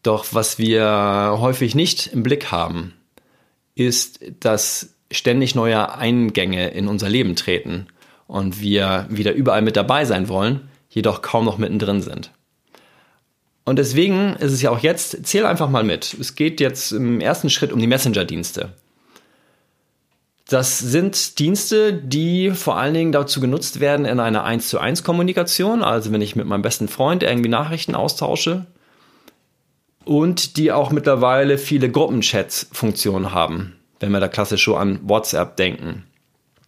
Doch 0.01 0.25
was 0.31 0.57
wir 0.57 1.37
häufig 1.41 1.75
nicht 1.75 2.07
im 2.07 2.23
Blick 2.23 2.51
haben, 2.51 2.93
ist, 3.75 4.19
dass 4.39 4.95
ständig 5.11 5.53
neue 5.53 5.93
Eingänge 5.93 6.69
in 6.69 6.87
unser 6.87 7.09
Leben 7.09 7.35
treten 7.35 7.85
und 8.25 8.59
wir 8.59 9.05
wieder 9.11 9.33
überall 9.33 9.61
mit 9.61 9.75
dabei 9.75 10.05
sein 10.05 10.27
wollen, 10.27 10.69
jedoch 10.89 11.21
kaum 11.21 11.45
noch 11.45 11.59
mittendrin 11.59 12.01
sind. 12.01 12.31
Und 13.65 13.77
deswegen 13.77 14.35
ist 14.35 14.51
es 14.51 14.61
ja 14.61 14.71
auch 14.71 14.79
jetzt, 14.79 15.25
zähl 15.25 15.45
einfach 15.45 15.69
mal 15.69 15.83
mit. 15.83 16.15
Es 16.19 16.35
geht 16.35 16.59
jetzt 16.59 16.91
im 16.91 17.21
ersten 17.21 17.49
Schritt 17.49 17.71
um 17.71 17.79
die 17.79 17.87
Messenger-Dienste. 17.87 18.73
Das 20.49 20.79
sind 20.79 21.39
Dienste, 21.39 21.93
die 21.93 22.51
vor 22.51 22.77
allen 22.77 22.93
Dingen 22.93 23.11
dazu 23.13 23.39
genutzt 23.39 23.79
werden 23.79 24.05
in 24.05 24.19
einer 24.19 24.43
1 24.43 24.67
zu 24.67 24.79
1 24.79 25.03
Kommunikation, 25.03 25.81
also 25.81 26.11
wenn 26.11 26.21
ich 26.21 26.35
mit 26.35 26.45
meinem 26.45 26.61
besten 26.61 26.89
Freund 26.89 27.23
irgendwie 27.23 27.49
Nachrichten 27.49 27.95
austausche 27.95 28.65
und 30.03 30.57
die 30.57 30.73
auch 30.73 30.91
mittlerweile 30.91 31.57
viele 31.57 31.89
Gruppenchats-Funktionen 31.89 33.33
haben, 33.33 33.77
wenn 34.01 34.11
wir 34.11 34.19
da 34.19 34.27
klassisch 34.27 34.65
so 34.65 34.75
an 34.75 34.99
WhatsApp 35.03 35.55
denken, 35.55 36.03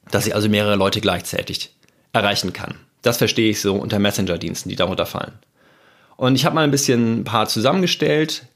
dass 0.10 0.26
ich 0.26 0.34
also 0.34 0.48
mehrere 0.48 0.78
Leute 0.78 1.02
gleichzeitig 1.02 1.76
erreichen 2.14 2.54
kann. 2.54 2.76
Das 3.02 3.18
verstehe 3.18 3.50
ich 3.50 3.60
so 3.60 3.76
unter 3.76 4.00
Messenger-Diensten, 4.00 4.70
die 4.70 4.78
darunter 4.78 5.06
fallen. 5.06 5.34
Und 6.18 6.36
ich 6.36 6.46
habe 6.46 6.56
mal 6.56 6.64
ein 6.64 6.72
bisschen 6.72 7.20
ein 7.20 7.24
paar 7.24 7.48
zusammengestellt. 7.48 8.48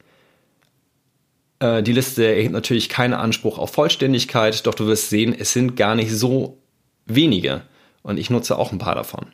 Äh, 1.60 1.84
die 1.84 1.94
Liste 1.94 2.26
erhebt 2.26 2.54
natürlich 2.54 2.90
keinen 2.90 3.14
Anspruch 3.14 3.58
auf 3.58 3.72
Vollständigkeit, 3.72 4.66
doch 4.66 4.74
du 4.74 4.88
wirst 4.88 5.10
sehen, 5.10 5.36
es 5.38 5.54
sind 5.54 5.76
gar 5.76 5.96
nicht 5.96 6.12
so 6.12 6.58
wenige. 7.06 7.62
Und 8.02 8.18
ich 8.18 8.30
nutze 8.30 8.58
auch 8.58 8.72
ein 8.72 8.78
paar 8.78 8.96
davon. 8.96 9.26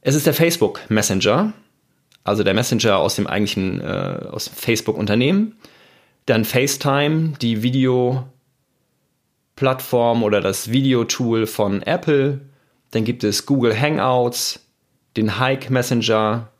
Es 0.00 0.16
ist 0.16 0.26
der 0.26 0.34
Facebook 0.34 0.80
Messenger, 0.88 1.52
also 2.24 2.42
der 2.42 2.54
Messenger 2.54 2.96
aus 2.98 3.14
dem 3.16 3.26
eigentlichen, 3.26 3.80
äh, 3.80 4.26
aus 4.30 4.48
Facebook-Unternehmen. 4.48 5.56
Dann 6.26 6.44
FaceTime, 6.44 7.32
die 7.40 7.62
Video-Plattform 7.62 10.22
oder 10.22 10.40
das 10.40 10.70
Videotool 10.70 11.46
von 11.46 11.82
Apple. 11.82 12.40
Dann 12.90 13.04
gibt 13.04 13.24
es 13.24 13.46
Google 13.46 13.74
Hangouts, 13.78 14.60
den 15.16 15.38
Hike 15.38 15.72
Messenger, 15.72 16.50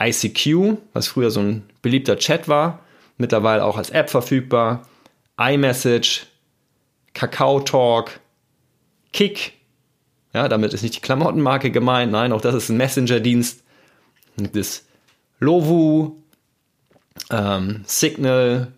ICQ, 0.00 0.78
was 0.92 1.08
früher 1.08 1.30
so 1.30 1.40
ein 1.40 1.62
beliebter 1.82 2.16
Chat 2.16 2.48
war, 2.48 2.80
mittlerweile 3.18 3.64
auch 3.64 3.76
als 3.76 3.90
App 3.90 4.10
verfügbar, 4.10 4.88
iMessage, 5.38 6.26
Kakao 7.14 7.60
Talk, 7.60 8.20
Kick, 9.12 9.52
Ja, 10.32 10.48
damit 10.48 10.72
ist 10.72 10.82
nicht 10.82 10.96
die 10.96 11.00
Klamottenmarke 11.00 11.70
gemeint, 11.70 12.12
nein, 12.12 12.32
auch 12.32 12.40
das 12.40 12.54
ist 12.54 12.68
ein 12.68 12.76
Messenger-Dienst. 12.76 13.62
Gibt 14.36 14.56
es 14.56 14.86
Lovu, 15.40 16.16
ähm, 17.30 17.82
Signal, 17.86 18.72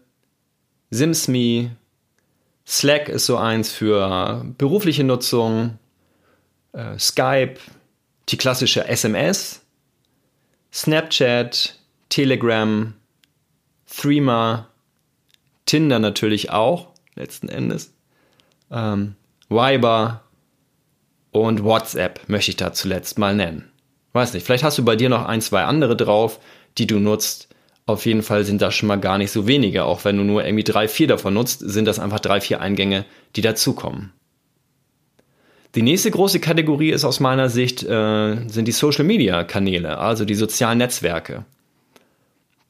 SimsMe, 0.90 1.76
Slack 2.66 3.08
ist 3.08 3.26
so 3.26 3.36
eins 3.36 3.72
für 3.72 4.44
berufliche 4.56 5.04
Nutzung, 5.04 5.78
äh, 6.72 6.98
Skype, 6.98 7.56
die 8.28 8.36
klassische 8.36 8.86
SMS, 8.88 9.61
Snapchat, 10.72 11.78
Telegram, 12.08 12.94
Threema, 13.86 14.68
Tinder 15.66 15.98
natürlich 15.98 16.50
auch, 16.50 16.88
letzten 17.14 17.48
Endes, 17.48 17.92
ähm, 18.70 19.16
Viber 19.48 20.22
und 21.30 21.62
WhatsApp 21.62 22.20
möchte 22.28 22.50
ich 22.50 22.56
da 22.56 22.72
zuletzt 22.72 23.18
mal 23.18 23.34
nennen. 23.34 23.70
Weiß 24.12 24.32
nicht, 24.32 24.44
vielleicht 24.44 24.64
hast 24.64 24.78
du 24.78 24.84
bei 24.84 24.96
dir 24.96 25.08
noch 25.08 25.26
ein, 25.26 25.40
zwei 25.40 25.64
andere 25.64 25.96
drauf, 25.96 26.40
die 26.78 26.86
du 26.86 26.98
nutzt. 26.98 27.48
Auf 27.84 28.06
jeden 28.06 28.22
Fall 28.22 28.44
sind 28.44 28.62
das 28.62 28.74
schon 28.74 28.86
mal 28.86 29.00
gar 29.00 29.18
nicht 29.18 29.32
so 29.32 29.46
wenige. 29.46 29.84
Auch 29.84 30.04
wenn 30.04 30.16
du 30.16 30.24
nur 30.24 30.44
irgendwie 30.44 30.64
drei, 30.64 30.88
vier 30.88 31.06
davon 31.06 31.34
nutzt, 31.34 31.60
sind 31.60 31.86
das 31.86 31.98
einfach 31.98 32.20
drei, 32.20 32.40
vier 32.40 32.60
Eingänge, 32.60 33.04
die 33.36 33.40
dazukommen. 33.40 34.12
Die 35.74 35.82
nächste 35.82 36.10
große 36.10 36.38
Kategorie 36.38 36.90
ist 36.90 37.04
aus 37.04 37.18
meiner 37.20 37.48
Sicht 37.48 37.82
äh, 37.82 38.48
sind 38.48 38.68
die 38.68 38.72
Social 38.72 39.04
Media 39.04 39.42
Kanäle, 39.44 39.98
also 39.98 40.24
die 40.24 40.34
sozialen 40.34 40.78
Netzwerke. 40.78 41.44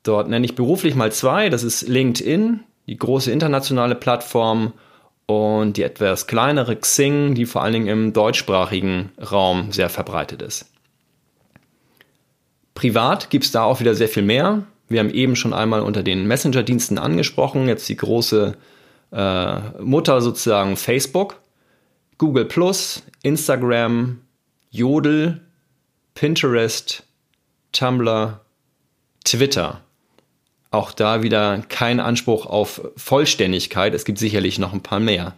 Dort 0.04 0.28
nenne 0.28 0.44
ich 0.44 0.54
beruflich 0.54 0.94
mal 0.94 1.12
zwei. 1.12 1.48
Das 1.48 1.64
ist 1.64 1.88
LinkedIn, 1.88 2.60
die 2.86 2.96
große 2.96 3.30
internationale 3.30 3.94
Plattform 3.94 4.72
und 5.26 5.76
die 5.76 5.82
etwas 5.82 6.26
kleinere 6.26 6.76
Xing, 6.76 7.34
die 7.34 7.46
vor 7.46 7.62
allen 7.62 7.72
Dingen 7.72 7.88
im 7.88 8.12
deutschsprachigen 8.12 9.10
Raum 9.18 9.72
sehr 9.72 9.88
verbreitet 9.88 10.42
ist. 10.42 10.66
Privat 12.74 13.30
gibt 13.30 13.44
es 13.44 13.52
da 13.52 13.64
auch 13.64 13.80
wieder 13.80 13.94
sehr 13.94 14.08
viel 14.08 14.22
mehr. 14.22 14.64
Wir 14.88 15.00
haben 15.00 15.10
eben 15.10 15.36
schon 15.36 15.52
einmal 15.52 15.82
unter 15.82 16.02
den 16.02 16.26
Messenger-Diensten 16.26 16.98
angesprochen, 16.98 17.68
jetzt 17.68 17.88
die 17.88 17.96
große 17.96 18.56
äh, 19.12 19.58
Mutter 19.80 20.20
sozusagen 20.20 20.76
Facebook, 20.76 21.41
Google 22.22 22.48
Instagram, 23.24 24.20
Jodel, 24.70 25.40
Pinterest, 26.14 27.02
Tumblr, 27.72 28.40
Twitter. 29.24 29.80
Auch 30.70 30.92
da 30.92 31.24
wieder 31.24 31.64
kein 31.68 31.98
Anspruch 31.98 32.46
auf 32.46 32.80
Vollständigkeit. 32.96 33.92
Es 33.92 34.04
gibt 34.04 34.20
sicherlich 34.20 34.60
noch 34.60 34.72
ein 34.72 34.84
paar 34.84 35.00
mehr, 35.00 35.34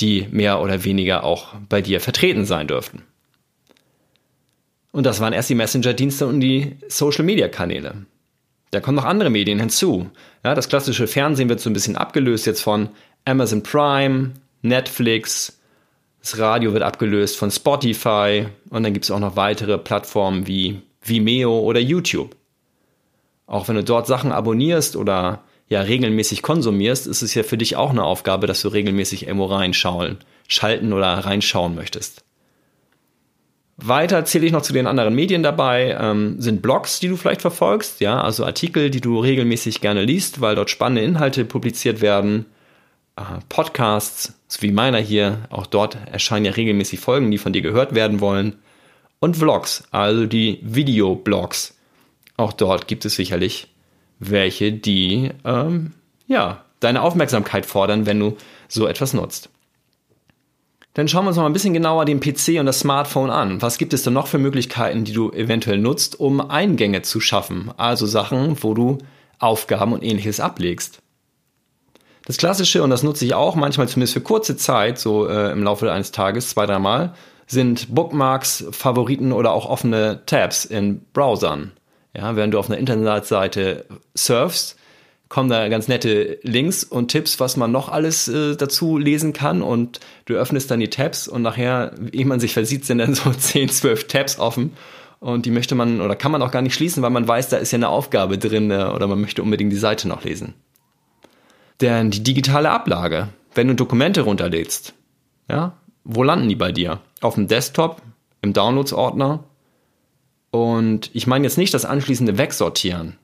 die 0.00 0.26
mehr 0.30 0.62
oder 0.62 0.84
weniger 0.84 1.22
auch 1.22 1.48
bei 1.68 1.82
dir 1.82 2.00
vertreten 2.00 2.46
sein 2.46 2.66
dürften. 2.66 3.02
Und 4.92 5.04
das 5.04 5.20
waren 5.20 5.34
erst 5.34 5.50
die 5.50 5.54
Messenger-Dienste 5.54 6.26
und 6.26 6.40
die 6.40 6.78
Social-Media-Kanäle. 6.88 8.06
Da 8.70 8.80
kommen 8.80 8.96
noch 8.96 9.04
andere 9.04 9.28
Medien 9.28 9.58
hinzu. 9.58 10.10
Ja, 10.42 10.54
das 10.54 10.70
klassische 10.70 11.08
Fernsehen 11.08 11.50
wird 11.50 11.60
so 11.60 11.68
ein 11.68 11.74
bisschen 11.74 11.96
abgelöst 11.96 12.46
jetzt 12.46 12.62
von 12.62 12.88
Amazon 13.26 13.62
Prime, 13.62 14.32
Netflix, 14.62 15.56
das 16.26 16.40
Radio 16.40 16.72
wird 16.72 16.82
abgelöst 16.82 17.36
von 17.36 17.52
Spotify 17.52 18.48
und 18.70 18.82
dann 18.82 18.92
gibt 18.92 19.04
es 19.04 19.12
auch 19.12 19.20
noch 19.20 19.36
weitere 19.36 19.78
Plattformen 19.78 20.48
wie 20.48 20.82
Vimeo 21.00 21.60
oder 21.60 21.78
YouTube. 21.78 22.34
Auch 23.46 23.68
wenn 23.68 23.76
du 23.76 23.84
dort 23.84 24.08
Sachen 24.08 24.32
abonnierst 24.32 24.96
oder 24.96 25.44
ja 25.68 25.82
regelmäßig 25.82 26.42
konsumierst, 26.42 27.06
ist 27.06 27.22
es 27.22 27.34
ja 27.34 27.44
für 27.44 27.56
dich 27.56 27.76
auch 27.76 27.90
eine 27.90 28.02
Aufgabe, 28.02 28.48
dass 28.48 28.60
du 28.60 28.66
regelmäßig 28.66 29.28
irgendwo 29.28 29.44
reinschauen, 29.44 30.18
schalten 30.48 30.92
oder 30.92 31.06
reinschauen 31.06 31.76
möchtest. 31.76 32.24
Weiter 33.76 34.24
zähle 34.24 34.46
ich 34.46 34.52
noch 34.52 34.62
zu 34.62 34.72
den 34.72 34.88
anderen 34.88 35.14
Medien 35.14 35.44
dabei, 35.44 35.96
ähm, 35.96 36.40
sind 36.40 36.60
Blogs, 36.60 36.98
die 36.98 37.06
du 37.06 37.16
vielleicht 37.16 37.42
verfolgst, 37.42 38.00
ja, 38.00 38.20
also 38.20 38.44
Artikel, 38.44 38.90
die 38.90 39.00
du 39.00 39.20
regelmäßig 39.20 39.80
gerne 39.80 40.04
liest, 40.04 40.40
weil 40.40 40.56
dort 40.56 40.70
spannende 40.70 41.02
Inhalte 41.02 41.44
publiziert 41.44 42.00
werden, 42.00 42.46
Podcasts, 43.48 44.34
so 44.48 44.62
wie 44.62 44.72
meiner 44.72 44.98
hier, 44.98 45.46
auch 45.50 45.66
dort 45.66 45.96
erscheinen 46.10 46.44
ja 46.44 46.52
regelmäßig 46.52 47.00
Folgen, 47.00 47.30
die 47.30 47.38
von 47.38 47.52
dir 47.52 47.62
gehört 47.62 47.94
werden 47.94 48.20
wollen, 48.20 48.56
und 49.18 49.36
Vlogs, 49.36 49.84
also 49.90 50.26
die 50.26 50.60
Videoblogs, 50.62 51.74
auch 52.36 52.52
dort 52.52 52.86
gibt 52.86 53.04
es 53.06 53.14
sicherlich 53.14 53.68
welche, 54.18 54.72
die 54.72 55.30
ähm, 55.44 55.92
ja 56.26 56.64
deine 56.80 57.02
Aufmerksamkeit 57.02 57.64
fordern, 57.64 58.06
wenn 58.06 58.20
du 58.20 58.36
so 58.68 58.86
etwas 58.86 59.14
nutzt. 59.14 59.48
Dann 60.94 61.08
schauen 61.08 61.24
wir 61.24 61.28
uns 61.28 61.36
mal 61.36 61.46
ein 61.46 61.52
bisschen 61.52 61.74
genauer 61.74 62.06
den 62.06 62.20
PC 62.20 62.58
und 62.58 62.66
das 62.66 62.80
Smartphone 62.80 63.30
an. 63.30 63.60
Was 63.60 63.76
gibt 63.76 63.92
es 63.92 64.02
denn 64.02 64.14
noch 64.14 64.26
für 64.26 64.38
Möglichkeiten, 64.38 65.04
die 65.04 65.12
du 65.12 65.30
eventuell 65.30 65.78
nutzt, 65.78 66.18
um 66.18 66.40
Eingänge 66.40 67.02
zu 67.02 67.20
schaffen? 67.20 67.70
Also 67.76 68.06
Sachen, 68.06 68.62
wo 68.62 68.72
du 68.72 68.98
Aufgaben 69.38 69.92
und 69.92 70.02
ähnliches 70.02 70.40
ablegst. 70.40 71.02
Das 72.26 72.38
Klassische, 72.38 72.82
und 72.82 72.90
das 72.90 73.04
nutze 73.04 73.24
ich 73.24 73.34
auch 73.34 73.54
manchmal 73.54 73.88
zumindest 73.88 74.14
für 74.14 74.20
kurze 74.20 74.56
Zeit, 74.56 74.98
so 74.98 75.28
äh, 75.28 75.52
im 75.52 75.62
Laufe 75.62 75.90
eines 75.92 76.10
Tages, 76.10 76.50
zwei, 76.50 76.66
dreimal, 76.66 77.14
sind 77.46 77.94
Bookmarks, 77.94 78.64
Favoriten 78.72 79.30
oder 79.32 79.52
auch 79.52 79.66
offene 79.70 80.22
Tabs 80.26 80.64
in 80.64 81.02
Browsern. 81.12 81.70
Ja, 82.16 82.34
während 82.34 82.52
du 82.52 82.58
auf 82.58 82.68
einer 82.68 82.78
Internetseite 82.78 83.84
surfst, 84.16 84.76
kommen 85.28 85.48
da 85.48 85.68
ganz 85.68 85.86
nette 85.86 86.40
Links 86.42 86.82
und 86.82 87.12
Tipps, 87.12 87.38
was 87.38 87.56
man 87.56 87.70
noch 87.70 87.90
alles 87.90 88.26
äh, 88.26 88.56
dazu 88.56 88.98
lesen 88.98 89.32
kann 89.32 89.62
und 89.62 90.00
du 90.24 90.34
öffnest 90.34 90.68
dann 90.72 90.80
die 90.80 90.90
Tabs 90.90 91.28
und 91.28 91.42
nachher, 91.42 91.92
ehe 92.10 92.26
man 92.26 92.40
sich 92.40 92.54
versieht, 92.54 92.84
sind 92.84 92.98
dann 92.98 93.14
so 93.14 93.30
10, 93.30 93.68
12 93.68 94.08
Tabs 94.08 94.40
offen 94.40 94.72
und 95.20 95.46
die 95.46 95.52
möchte 95.52 95.76
man 95.76 96.00
oder 96.00 96.16
kann 96.16 96.32
man 96.32 96.42
auch 96.42 96.50
gar 96.50 96.62
nicht 96.62 96.74
schließen, 96.74 97.04
weil 97.04 97.10
man 97.10 97.28
weiß, 97.28 97.50
da 97.50 97.58
ist 97.58 97.70
ja 97.70 97.76
eine 97.76 97.88
Aufgabe 97.88 98.36
drin 98.36 98.72
oder 98.72 99.06
man 99.06 99.20
möchte 99.20 99.44
unbedingt 99.44 99.72
die 99.72 99.76
Seite 99.76 100.08
noch 100.08 100.24
lesen. 100.24 100.54
Denn 101.80 102.10
die 102.10 102.22
digitale 102.22 102.70
Ablage, 102.70 103.28
wenn 103.54 103.68
du 103.68 103.74
Dokumente 103.74 104.22
runterlädst, 104.22 104.94
ja, 105.48 105.76
wo 106.04 106.22
landen 106.22 106.48
die 106.48 106.56
bei 106.56 106.72
dir? 106.72 107.00
Auf 107.20 107.34
dem 107.34 107.48
Desktop, 107.48 108.02
im 108.42 108.52
Downloads-Ordner, 108.52 109.44
und 110.50 111.10
ich 111.12 111.26
meine 111.26 111.44
jetzt 111.44 111.58
nicht 111.58 111.74
das 111.74 111.84
anschließende 111.84 112.38
Wegsortieren, 112.38 113.18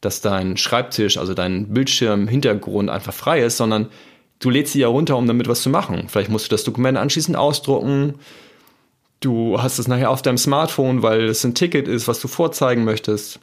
dass 0.00 0.20
dein 0.20 0.56
Schreibtisch, 0.56 1.18
also 1.18 1.34
dein 1.34 1.74
Bildschirm-Hintergrund 1.74 2.90
einfach 2.90 3.12
frei 3.12 3.42
ist, 3.42 3.56
sondern 3.56 3.88
du 4.38 4.50
lädst 4.50 4.72
sie 4.72 4.80
ja 4.80 4.88
runter, 4.88 5.16
um 5.16 5.26
damit 5.26 5.48
was 5.48 5.62
zu 5.62 5.70
machen. 5.70 6.04
Vielleicht 6.08 6.30
musst 6.30 6.46
du 6.46 6.50
das 6.50 6.62
Dokument 6.62 6.96
anschließend 6.96 7.36
ausdrucken. 7.36 8.14
Du 9.20 9.60
hast 9.60 9.80
es 9.80 9.88
nachher 9.88 10.10
auf 10.10 10.22
deinem 10.22 10.38
Smartphone, 10.38 11.02
weil 11.02 11.24
es 11.24 11.42
ein 11.42 11.56
Ticket 11.56 11.88
ist, 11.88 12.06
was 12.06 12.20
du 12.20 12.28
vorzeigen 12.28 12.84
möchtest. 12.84 13.40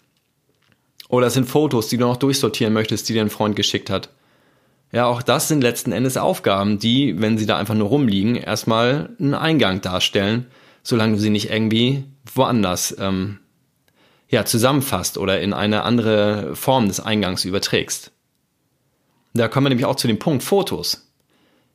Oder 1.15 1.27
es 1.27 1.33
sind 1.33 1.47
Fotos, 1.47 1.87
die 1.87 1.95
du 1.95 2.03
noch 2.03 2.17
durchsortieren 2.17 2.73
möchtest, 2.73 3.07
die 3.07 3.13
dir 3.13 3.21
ein 3.21 3.29
Freund 3.29 3.55
geschickt 3.55 3.89
hat. 3.89 4.09
Ja, 4.91 5.05
auch 5.05 5.21
das 5.21 5.47
sind 5.47 5.61
letzten 5.61 5.93
Endes 5.93 6.17
Aufgaben, 6.17 6.77
die, 6.77 7.21
wenn 7.21 7.37
sie 7.37 7.45
da 7.45 7.55
einfach 7.55 7.73
nur 7.73 7.87
rumliegen, 7.87 8.35
erstmal 8.35 9.15
einen 9.17 9.33
Eingang 9.33 9.79
darstellen, 9.79 10.47
solange 10.83 11.13
du 11.13 11.21
sie 11.21 11.29
nicht 11.29 11.51
irgendwie 11.51 12.03
woanders 12.33 12.97
ähm, 12.99 13.39
ja, 14.27 14.43
zusammenfasst 14.43 15.17
oder 15.17 15.39
in 15.39 15.53
eine 15.53 15.83
andere 15.83 16.53
Form 16.53 16.89
des 16.89 16.99
Eingangs 16.99 17.45
überträgst. 17.45 18.11
Da 19.33 19.47
kommen 19.47 19.67
wir 19.67 19.69
nämlich 19.69 19.85
auch 19.85 19.95
zu 19.95 20.07
dem 20.07 20.19
Punkt 20.19 20.43
Fotos. 20.43 21.09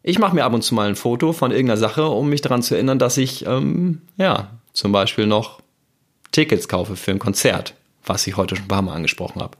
Ich 0.02 0.18
mache 0.18 0.34
mir 0.34 0.44
ab 0.44 0.52
und 0.52 0.60
zu 0.60 0.74
mal 0.74 0.86
ein 0.86 0.96
Foto 0.96 1.32
von 1.32 1.50
irgendeiner 1.50 1.78
Sache, 1.78 2.06
um 2.06 2.28
mich 2.28 2.42
daran 2.42 2.60
zu 2.62 2.74
erinnern, 2.74 2.98
dass 2.98 3.16
ich, 3.16 3.46
ähm, 3.46 4.02
ja, 4.18 4.50
zum 4.74 4.92
Beispiel 4.92 5.26
noch 5.26 5.62
Tickets 6.30 6.68
kaufe 6.68 6.94
für 6.94 7.10
ein 7.10 7.18
Konzert, 7.18 7.72
was 8.04 8.26
ich 8.26 8.36
heute 8.36 8.56
schon 8.56 8.66
ein 8.66 8.68
paar 8.68 8.82
Mal 8.82 8.94
angesprochen 8.94 9.42
habe. 9.42 9.56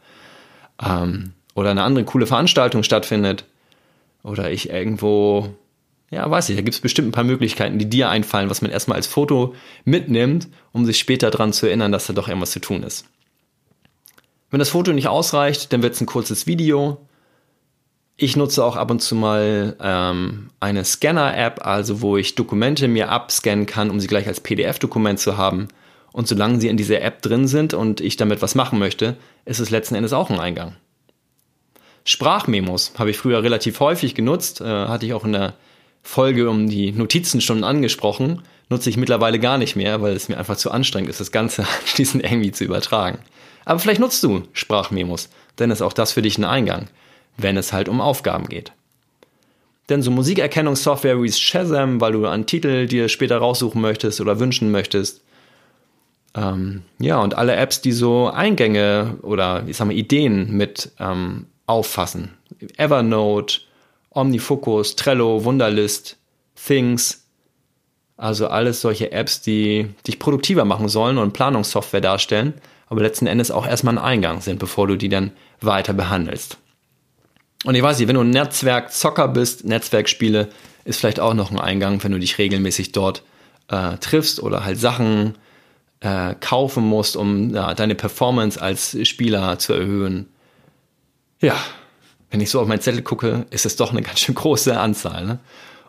Ähm, 0.83 1.33
oder 1.55 1.71
eine 1.71 1.83
andere 1.83 2.05
coole 2.05 2.27
Veranstaltung 2.27 2.83
stattfindet. 2.83 3.45
Oder 4.23 4.51
ich 4.51 4.71
irgendwo 4.71 5.55
ja, 6.11 6.29
weiß 6.29 6.49
ich, 6.49 6.57
da 6.57 6.63
gibt 6.63 6.75
es 6.75 6.81
bestimmt 6.81 7.09
ein 7.09 7.13
paar 7.13 7.25
Möglichkeiten, 7.25 7.79
die 7.79 7.89
dir 7.89 8.09
einfallen, 8.09 8.51
was 8.51 8.63
man 8.63 8.73
erstmal 8.73 8.97
als 8.97 9.07
Foto 9.07 9.55
mitnimmt, 9.85 10.49
um 10.73 10.85
sich 10.85 10.99
später 10.99 11.31
daran 11.31 11.53
zu 11.53 11.67
erinnern, 11.67 11.93
dass 11.93 12.07
da 12.07 12.13
doch 12.13 12.27
irgendwas 12.27 12.51
zu 12.51 12.61
tun 12.61 12.83
ist. 12.83 13.07
Wenn 14.51 14.59
das 14.59 14.71
Foto 14.71 14.93
nicht 14.93 15.07
ausreicht, 15.07 15.73
dann 15.73 15.83
wird 15.83 15.95
es 15.95 16.01
ein 16.01 16.07
kurzes 16.07 16.49
Video. 16.49 17.07
Ich 18.17 18.37
nutze 18.37 18.65
auch 18.65 18.75
ab 18.75 18.91
und 18.91 19.01
zu 19.01 19.15
mal 19.15 19.77
ähm, 19.81 20.51
eine 20.59 20.85
Scanner-App, 20.85 21.65
also 21.65 22.01
wo 22.01 22.17
ich 22.17 22.35
Dokumente 22.35 22.89
mir 22.89 23.11
abscannen 23.11 23.67
kann, 23.67 23.89
um 23.89 24.01
sie 24.01 24.09
gleich 24.09 24.27
als 24.27 24.41
PDF-Dokument 24.41 25.21
zu 25.21 25.37
haben. 25.37 25.69
Und 26.13 26.27
solange 26.29 26.61
sie 26.61 26.69
in 26.69 26.77
dieser 26.77 27.03
App 27.03 27.23
drin 27.23 27.47
sind 27.47 27.75
und 27.75 28.01
ich 28.01 28.17
damit 28.17 28.43
was 28.43 28.55
machen 28.55 28.79
möchte, 28.79 29.17
ist 29.45 29.61
es 29.61 29.71
letzten 29.71 29.95
Endes 29.95 30.13
auch 30.13 30.31
ein 30.31 30.41
Eingang. 30.41 30.77
Sprachmemos 32.05 32.93
habe 32.99 33.11
ich 33.11 33.19
früher 33.19 33.43
relativ 33.43 33.79
häufig 33.81 34.15
genutzt, 34.15 34.61
äh, 34.61 34.65
hatte 34.65 35.07
ich 35.07 35.13
auch 35.13 35.25
in 35.25 35.33
der 35.33 35.55
Folge 36.03 36.49
um 36.49 36.69
die 36.69 36.93
Notizen 36.93 37.41
schon 37.41 37.63
angesprochen, 37.63 38.43
nutze 38.69 38.91
ich 38.91 38.97
mittlerweile 38.97 39.39
gar 39.39 39.59
nicht 39.59 39.77
mehr, 39.77 40.01
weil 40.01 40.15
es 40.15 40.29
mir 40.29 40.39
einfach 40.39 40.57
zu 40.57 40.71
anstrengend 40.71 41.11
ist, 41.11 41.21
das 41.21 41.33
Ganze 41.33 41.67
anschließend 41.81 42.25
irgendwie 42.25 42.53
zu 42.53 42.65
übertragen. 42.65 43.19
Aber 43.65 43.79
vielleicht 43.79 44.01
nutzt 44.01 44.23
du 44.23 44.43
Sprachmemos, 44.53 45.29
denn 45.59 45.71
ist 45.71 45.83
auch 45.83 45.93
das 45.93 46.13
für 46.13 46.23
dich 46.23 46.39
ein 46.39 46.45
Eingang, 46.45 46.89
wenn 47.37 47.57
es 47.57 47.73
halt 47.73 47.89
um 47.89 48.01
Aufgaben 48.01 48.49
geht. 48.49 48.73
Denn 49.91 50.03
so 50.03 50.11
Musikerkennungssoftware 50.11 51.21
wie 51.21 51.31
Shazam, 51.31 52.01
weil 52.01 52.13
du 52.13 52.27
einen 52.27 52.47
Titel 52.47 52.87
dir 52.87 53.09
später 53.09 53.39
raussuchen 53.39 53.81
möchtest 53.81 54.21
oder 54.21 54.39
wünschen 54.39 54.71
möchtest. 54.71 55.21
Ähm, 56.35 56.83
ja, 56.99 57.21
und 57.21 57.37
alle 57.37 57.57
Apps, 57.57 57.81
die 57.81 57.93
so 57.93 58.29
Eingänge 58.29 59.19
oder 59.23 59.65
ich 59.67 59.77
sag 59.77 59.87
mal 59.87 59.97
Ideen 59.97 60.57
mit 60.57 60.93
ähm, 60.99 61.47
auffassen. 61.67 62.37
Evernote, 62.77 63.61
OmniFocus, 64.11 64.97
Trello, 64.97 65.45
Wunderlist, 65.45 66.19
Things. 66.55 67.25
Also 68.17 68.49
alles 68.49 68.81
solche 68.81 69.13
Apps, 69.13 69.41
die 69.41 69.89
dich 70.07 70.19
produktiver 70.19 70.65
machen 70.65 70.89
sollen 70.89 71.17
und 71.17 71.33
Planungssoftware 71.33 72.03
darstellen, 72.03 72.55
aber 72.89 73.01
letzten 73.01 73.27
Endes 73.27 73.51
auch 73.51 73.67
erstmal 73.67 73.97
ein 73.97 74.05
Eingang 74.05 74.43
sind, 74.43 74.59
bevor 74.59 74.87
du 74.87 74.97
die 74.97 75.09
dann 75.09 75.33
weiter 75.61 75.95
behandelst. 75.95 76.59
Und 77.65 77.75
ich 77.75 77.83
weiß 77.83 77.99
nicht, 77.99 78.09
wenn 78.09 78.17
du 78.17 78.23
ein 78.23 78.31
Netzwerkzocker 78.31 79.29
bist, 79.29 79.65
Netzwerkspiele 79.65 80.49
ist 80.85 81.01
vielleicht 81.01 81.21
auch 81.21 81.35
noch 81.35 81.51
ein 81.51 81.59
Eingang, 81.59 82.03
wenn 82.03 82.13
du 82.13 82.19
dich 82.19 82.39
regelmäßig 82.39 82.93
dort 82.93 83.23
äh, 83.69 83.97
triffst 83.99 84.43
oder 84.43 84.65
halt 84.65 84.79
Sachen 84.79 85.35
äh, 85.35 85.39
kaufen 86.03 86.85
musst, 86.85 87.15
um 87.15 87.55
ja, 87.55 87.75
deine 87.75 87.95
Performance 87.95 88.61
als 88.61 88.97
Spieler 89.07 89.59
zu 89.59 89.75
erhöhen. 89.75 90.29
Ja, 91.43 91.57
wenn 92.31 92.41
ich 92.41 92.51
so 92.51 92.61
auf 92.61 92.69
mein 92.69 92.81
Zettel 92.81 93.03
gucke, 93.03 93.47
ist 93.51 93.67
es 93.67 93.77
doch 93.77 93.91
eine 93.91 94.03
ganz 94.03 94.21
schön 94.21 94.35
große 94.35 94.79
Anzahl. 94.79 95.27
Ne? 95.27 95.39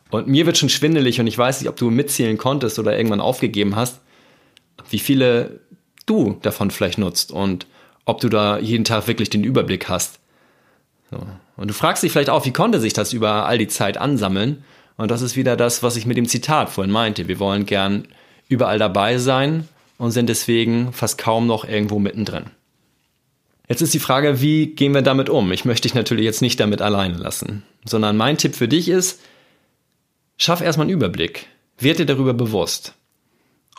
Und 0.09 0.27
mir 0.27 0.45
wird 0.45 0.57
schon 0.57 0.69
schwindelig 0.69 1.19
und 1.19 1.27
ich 1.27 1.37
weiß 1.37 1.61
nicht, 1.61 1.69
ob 1.69 1.77
du 1.77 1.89
mitzählen 1.89 2.37
konntest 2.37 2.77
oder 2.79 2.97
irgendwann 2.97 3.21
aufgegeben 3.21 3.75
hast, 3.75 4.01
wie 4.89 4.99
viele 4.99 5.61
du 6.05 6.37
davon 6.41 6.71
vielleicht 6.71 6.97
nutzt 6.97 7.31
und 7.31 7.67
ob 8.03 8.19
du 8.19 8.27
da 8.27 8.57
jeden 8.57 8.83
Tag 8.83 9.07
wirklich 9.07 9.29
den 9.29 9.43
Überblick 9.43 9.87
hast. 9.87 10.19
So. 11.09 11.25
Und 11.55 11.69
du 11.69 11.73
fragst 11.73 12.03
dich 12.03 12.11
vielleicht 12.11 12.29
auch, 12.29 12.45
wie 12.45 12.51
konnte 12.51 12.79
sich 12.79 12.93
das 12.93 13.13
über 13.13 13.45
all 13.45 13.57
die 13.57 13.67
Zeit 13.67 13.97
ansammeln? 13.97 14.63
Und 14.97 15.11
das 15.11 15.21
ist 15.21 15.37
wieder 15.37 15.55
das, 15.55 15.83
was 15.83 15.95
ich 15.95 16.05
mit 16.05 16.17
dem 16.17 16.27
Zitat 16.27 16.69
vorhin 16.69 16.91
meinte. 16.91 17.27
Wir 17.27 17.39
wollen 17.39 17.65
gern 17.65 18.07
überall 18.49 18.79
dabei 18.79 19.17
sein 19.17 19.69
und 20.01 20.09
sind 20.09 20.29
deswegen 20.29 20.93
fast 20.93 21.19
kaum 21.19 21.45
noch 21.45 21.63
irgendwo 21.63 21.99
mittendrin. 21.99 22.45
Jetzt 23.69 23.83
ist 23.83 23.93
die 23.93 23.99
Frage, 23.99 24.41
wie 24.41 24.65
gehen 24.65 24.95
wir 24.95 25.03
damit 25.03 25.29
um? 25.29 25.51
Ich 25.51 25.63
möchte 25.63 25.83
dich 25.83 25.93
natürlich 25.93 26.25
jetzt 26.25 26.41
nicht 26.41 26.59
damit 26.59 26.81
alleine 26.81 27.17
lassen, 27.17 27.61
sondern 27.85 28.17
mein 28.17 28.39
Tipp 28.39 28.55
für 28.55 28.67
dich 28.67 28.89
ist, 28.89 29.21
schaff 30.37 30.61
erstmal 30.61 30.85
einen 30.85 30.95
Überblick. 30.95 31.45
Werd 31.77 31.99
dir 31.99 32.07
darüber 32.07 32.33
bewusst. 32.33 32.95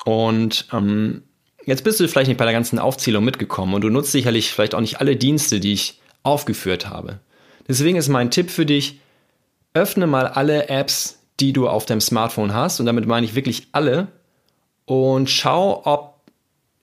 Und 0.04 0.68
ähm, 0.72 1.24
jetzt 1.64 1.82
bist 1.82 1.98
du 1.98 2.06
vielleicht 2.06 2.28
nicht 2.28 2.38
bei 2.38 2.44
der 2.44 2.54
ganzen 2.54 2.78
Aufzählung 2.78 3.24
mitgekommen 3.24 3.74
und 3.74 3.80
du 3.80 3.90
nutzt 3.90 4.12
sicherlich 4.12 4.52
vielleicht 4.52 4.76
auch 4.76 4.80
nicht 4.80 5.00
alle 5.00 5.16
Dienste, 5.16 5.58
die 5.58 5.72
ich 5.72 6.00
aufgeführt 6.22 6.88
habe. 6.88 7.18
Deswegen 7.66 7.96
ist 7.96 8.06
mein 8.06 8.30
Tipp 8.30 8.48
für 8.48 8.64
dich, 8.64 9.00
öffne 9.74 10.06
mal 10.06 10.28
alle 10.28 10.68
Apps, 10.68 11.18
die 11.40 11.52
du 11.52 11.68
auf 11.68 11.84
deinem 11.84 12.00
Smartphone 12.00 12.54
hast 12.54 12.78
und 12.78 12.86
damit 12.86 13.08
meine 13.08 13.26
ich 13.26 13.34
wirklich 13.34 13.66
alle 13.72 14.06
und 14.84 15.28
schau, 15.28 15.82
ob 15.84 16.11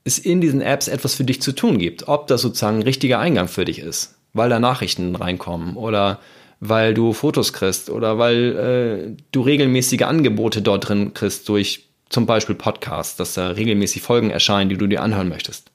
es 0.10 0.20
in 0.20 0.42
diesen 0.42 0.62
Apps 0.62 0.88
etwas 0.88 1.16
für 1.16 1.24
dich 1.24 1.42
zu 1.42 1.52
tun 1.52 1.78
gibt. 1.78 2.08
Ob 2.08 2.28
das 2.28 2.42
sozusagen 2.42 2.78
ein 2.78 2.84
richtiger 2.84 3.20
Eingang 3.20 3.48
für 3.48 3.66
dich 3.66 3.80
ist, 3.80 4.16
weil 4.34 4.50
da 4.50 4.60
Nachrichten 4.60 5.16
reinkommen 5.16 5.76
oder 5.76 6.20
weil 6.60 6.94
du 6.94 7.14
Fotos 7.14 7.54
kriegst 7.54 7.90
oder 7.90 8.18
weil 8.18 9.16
äh, 9.16 9.22
du 9.32 9.42
regelmäßige 9.42 10.02
Angebote 10.02 10.62
dort 10.62 10.90
drin 10.90 11.14
kriegst 11.14 11.48
durch 11.48 11.86
zum 12.10 12.26
Beispiel 12.26 12.56
Podcasts, 12.56 13.16
dass 13.16 13.36
da 13.36 13.50
regelmäßig 13.50 14.02
Folgen 14.02 14.32
erscheinen, 14.32 14.70
die 14.70 14.78
du 14.78 14.88
dir 14.88 15.02
anhören 15.02 15.30
möchtest. 15.30 15.72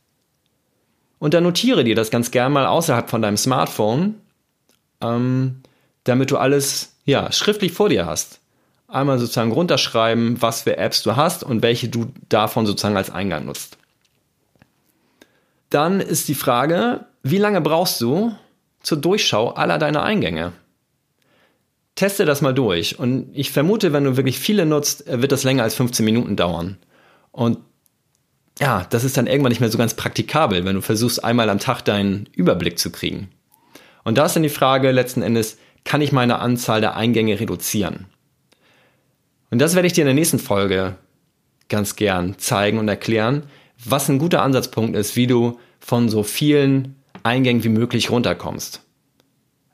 Und 1.18 1.32
dann 1.32 1.44
notiere 1.44 1.84
dir 1.84 1.94
das 1.94 2.10
ganz 2.10 2.30
gern 2.30 2.52
mal 2.52 2.66
außerhalb 2.66 3.08
von 3.08 3.22
deinem 3.22 3.36
Smartphone, 3.36 4.16
ähm, 5.00 5.62
damit 6.02 6.30
du 6.30 6.36
alles 6.36 6.96
ja 7.04 7.32
schriftlich 7.32 7.72
vor 7.72 7.88
dir 7.88 8.04
hast. 8.04 8.40
Einmal 8.88 9.18
sozusagen 9.18 9.52
runterschreiben, 9.52 10.42
was 10.42 10.62
für 10.62 10.76
Apps 10.76 11.02
du 11.02 11.16
hast 11.16 11.42
und 11.44 11.62
welche 11.62 11.88
du 11.88 12.12
davon 12.28 12.66
sozusagen 12.66 12.96
als 12.96 13.10
Eingang 13.10 13.46
nutzt. 13.46 13.78
Dann 15.74 16.00
ist 16.00 16.28
die 16.28 16.36
Frage, 16.36 17.04
wie 17.24 17.38
lange 17.38 17.60
brauchst 17.60 18.00
du 18.00 18.32
zur 18.80 18.96
Durchschau 18.96 19.54
aller 19.54 19.76
deiner 19.76 20.04
Eingänge? 20.04 20.52
Teste 21.96 22.24
das 22.24 22.42
mal 22.42 22.54
durch 22.54 23.00
und 23.00 23.30
ich 23.34 23.50
vermute, 23.50 23.92
wenn 23.92 24.04
du 24.04 24.16
wirklich 24.16 24.38
viele 24.38 24.66
nutzt, 24.66 25.02
wird 25.08 25.32
das 25.32 25.42
länger 25.42 25.64
als 25.64 25.74
15 25.74 26.04
Minuten 26.04 26.36
dauern. 26.36 26.78
Und 27.32 27.58
ja, 28.60 28.86
das 28.88 29.02
ist 29.02 29.16
dann 29.16 29.26
irgendwann 29.26 29.50
nicht 29.50 29.58
mehr 29.58 29.68
so 29.68 29.76
ganz 29.76 29.94
praktikabel, 29.94 30.64
wenn 30.64 30.76
du 30.76 30.80
versuchst, 30.80 31.24
einmal 31.24 31.50
am 31.50 31.58
Tag 31.58 31.82
deinen 31.82 32.28
Überblick 32.32 32.78
zu 32.78 32.92
kriegen. 32.92 33.30
Und 34.04 34.16
da 34.16 34.26
ist 34.26 34.36
dann 34.36 34.44
die 34.44 34.50
Frage 34.50 34.92
letzten 34.92 35.22
Endes, 35.22 35.58
kann 35.82 36.02
ich 36.02 36.12
meine 36.12 36.38
Anzahl 36.38 36.82
der 36.82 36.94
Eingänge 36.94 37.40
reduzieren? 37.40 38.06
Und 39.50 39.58
das 39.58 39.74
werde 39.74 39.88
ich 39.88 39.92
dir 39.92 40.02
in 40.02 40.06
der 40.06 40.14
nächsten 40.14 40.38
Folge 40.38 40.94
ganz 41.68 41.96
gern 41.96 42.38
zeigen 42.38 42.78
und 42.78 42.86
erklären, 42.86 43.48
was 43.82 44.08
ein 44.08 44.18
guter 44.18 44.42
Ansatzpunkt 44.42 44.96
ist, 44.96 45.16
wie 45.16 45.26
du 45.26 45.58
von 45.80 46.08
so 46.08 46.22
vielen 46.22 46.96
Eingängen 47.22 47.64
wie 47.64 47.68
möglich 47.68 48.10
runterkommst. 48.10 48.82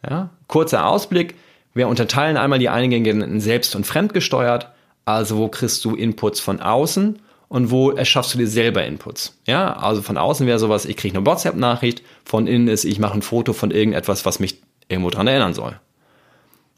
Ja? 0.08 0.30
Kurzer 0.46 0.86
Ausblick. 0.86 1.34
Wir 1.74 1.88
unterteilen 1.88 2.36
einmal 2.36 2.58
die 2.58 2.68
Eingänge 2.68 3.10
in 3.10 3.40
selbst- 3.40 3.76
und 3.76 3.86
fremdgesteuert. 3.86 4.72
Also 5.04 5.36
wo 5.38 5.48
kriegst 5.48 5.84
du 5.84 5.94
Inputs 5.94 6.40
von 6.40 6.60
außen 6.60 7.18
und 7.50 7.70
wo 7.72 7.90
erschaffst 7.90 8.34
du 8.34 8.38
dir 8.38 8.46
selber 8.46 8.84
Inputs. 8.84 9.36
Ja, 9.44 9.72
also 9.72 10.02
von 10.02 10.16
außen 10.16 10.46
wäre 10.46 10.60
sowas, 10.60 10.84
ich 10.84 10.96
kriege 10.96 11.18
eine 11.18 11.26
WhatsApp-Nachricht, 11.26 12.02
von 12.24 12.46
innen 12.46 12.68
ist, 12.68 12.84
ich 12.84 13.00
mache 13.00 13.14
ein 13.14 13.22
Foto 13.22 13.52
von 13.52 13.72
irgendetwas, 13.72 14.24
was 14.24 14.38
mich 14.38 14.62
irgendwo 14.88 15.10
dran 15.10 15.26
erinnern 15.26 15.52
soll. 15.52 15.78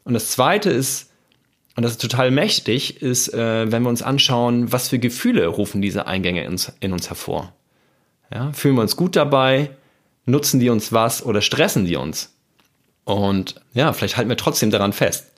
Und 0.03 0.15
das 0.15 0.31
zweite 0.31 0.71
ist, 0.71 1.11
und 1.75 1.83
das 1.83 1.93
ist 1.93 2.01
total 2.01 2.29
mächtig, 2.31 3.01
ist, 3.01 3.33
äh, 3.33 3.71
wenn 3.71 3.83
wir 3.83 3.89
uns 3.89 4.03
anschauen, 4.03 4.71
was 4.71 4.89
für 4.89 4.99
Gefühle 4.99 5.47
rufen 5.47 5.81
diese 5.81 6.05
Eingänge 6.05 6.43
in, 6.43 6.59
in 6.79 6.93
uns 6.93 7.09
hervor. 7.09 7.53
Ja, 8.33 8.51
fühlen 8.51 8.75
wir 8.75 8.81
uns 8.81 8.95
gut 8.95 9.15
dabei? 9.15 9.71
Nutzen 10.25 10.59
die 10.59 10.69
uns 10.69 10.93
was 10.93 11.25
oder 11.25 11.41
stressen 11.41 11.85
die 11.85 11.95
uns? 11.95 12.33
Und 13.05 13.55
ja, 13.73 13.91
vielleicht 13.93 14.17
halten 14.17 14.29
wir 14.29 14.37
trotzdem 14.37 14.71
daran 14.71 14.93
fest. 14.93 15.31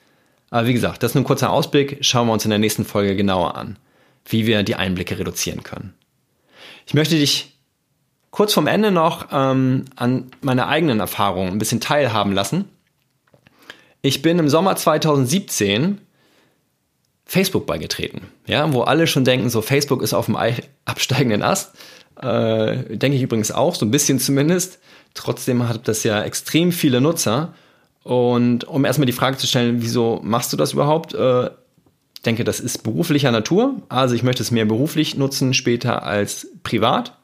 Aber 0.50 0.66
wie 0.66 0.72
gesagt, 0.72 1.02
das 1.02 1.10
ist 1.10 1.14
nur 1.14 1.22
ein 1.22 1.26
kurzer 1.26 1.50
Ausblick. 1.50 1.98
Schauen 2.02 2.28
wir 2.28 2.32
uns 2.32 2.44
in 2.44 2.50
der 2.50 2.58
nächsten 2.58 2.84
Folge 2.84 3.16
genauer 3.16 3.56
an, 3.56 3.78
wie 4.26 4.46
wir 4.46 4.62
die 4.62 4.76
Einblicke 4.76 5.18
reduzieren 5.18 5.62
können. 5.62 5.94
Ich 6.86 6.94
möchte 6.94 7.16
dich 7.16 7.56
kurz 8.30 8.52
vom 8.52 8.66
Ende 8.66 8.90
noch 8.90 9.28
ähm, 9.32 9.86
an 9.96 10.30
meine 10.42 10.68
eigenen 10.68 11.00
Erfahrungen 11.00 11.52
ein 11.52 11.58
bisschen 11.58 11.80
teilhaben 11.80 12.32
lassen. 12.32 12.66
Ich 14.02 14.22
bin 14.22 14.38
im 14.38 14.48
Sommer 14.48 14.76
2017 14.76 15.98
Facebook 17.26 17.66
beigetreten. 17.66 18.22
Ja, 18.46 18.72
wo 18.72 18.82
alle 18.82 19.06
schon 19.06 19.24
denken, 19.24 19.50
so 19.50 19.60
Facebook 19.60 20.02
ist 20.02 20.14
auf 20.14 20.26
dem 20.26 20.36
absteigenden 20.84 21.42
Ast. 21.42 21.74
Äh, 22.20 22.96
denke 22.96 23.16
ich 23.16 23.22
übrigens 23.22 23.52
auch, 23.52 23.74
so 23.74 23.84
ein 23.84 23.90
bisschen 23.90 24.18
zumindest. 24.18 24.78
Trotzdem 25.14 25.68
hat 25.68 25.88
das 25.88 26.04
ja 26.04 26.22
extrem 26.22 26.72
viele 26.72 27.00
Nutzer. 27.00 27.54
Und 28.04 28.64
um 28.64 28.84
erstmal 28.84 29.06
die 29.06 29.12
Frage 29.12 29.36
zu 29.36 29.46
stellen, 29.46 29.82
wieso 29.82 30.20
machst 30.22 30.52
du 30.52 30.56
das 30.56 30.72
überhaupt? 30.72 31.12
Äh, 31.14 31.50
denke, 32.26 32.44
das 32.44 32.60
ist 32.60 32.82
beruflicher 32.82 33.30
Natur. 33.30 33.82
Also 33.88 34.14
ich 34.14 34.22
möchte 34.22 34.42
es 34.42 34.50
mehr 34.50 34.64
beruflich 34.64 35.16
nutzen 35.16 35.54
später 35.54 36.02
als 36.04 36.48
privat. 36.62 37.16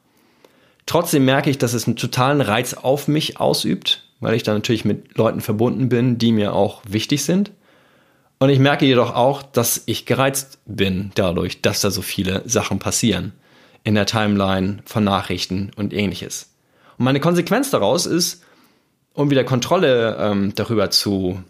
Trotzdem 0.87 1.25
merke 1.25 1.51
ich, 1.51 1.59
dass 1.59 1.75
es 1.75 1.87
einen 1.87 1.97
totalen 1.97 2.41
Reiz 2.41 2.75
auf 2.75 3.09
mich 3.09 3.38
ausübt, 3.38 4.05
weil 4.21 4.35
ich 4.35 4.43
da 4.43 4.53
natürlich 4.53 4.85
mit 4.85 5.17
Leuten 5.17 5.41
verbunden 5.41 5.88
bin, 5.88 6.19
die 6.19 6.33
mir 6.33 6.55
auch 6.55 6.83
wichtig 6.88 7.25
sind. 7.25 7.53
Und 8.43 8.49
ich 8.49 8.59
merke 8.59 8.85
jedoch 8.85 9.15
auch, 9.15 9.41
dass 9.41 9.85
ich 9.87 10.05
gereizt 10.05 10.59
bin 10.67 11.13
dadurch, 11.15 11.63
dass 11.63 11.81
da 11.81 11.93
so 11.93 12.03
viele 12.03 12.43
Sachen 12.45 12.81
passieren 12.81 13.35
in 13.85 13.95
der 13.95 14.05
Timeline 14.05 14.79
von 14.85 15.05
Nachrichten 15.05 15.71
und 15.77 15.93
ähnliches. 15.93 16.53
Und 16.99 17.05
meine 17.05 17.21
Konsequenz 17.21 17.71
daraus 17.71 18.05
ist, 18.05 18.43
um 19.13 19.31
wieder 19.31 19.45
Kontrolle 19.45 20.17
ähm, 20.19 20.53
darüber 20.57 20.91
zu 20.91 21.41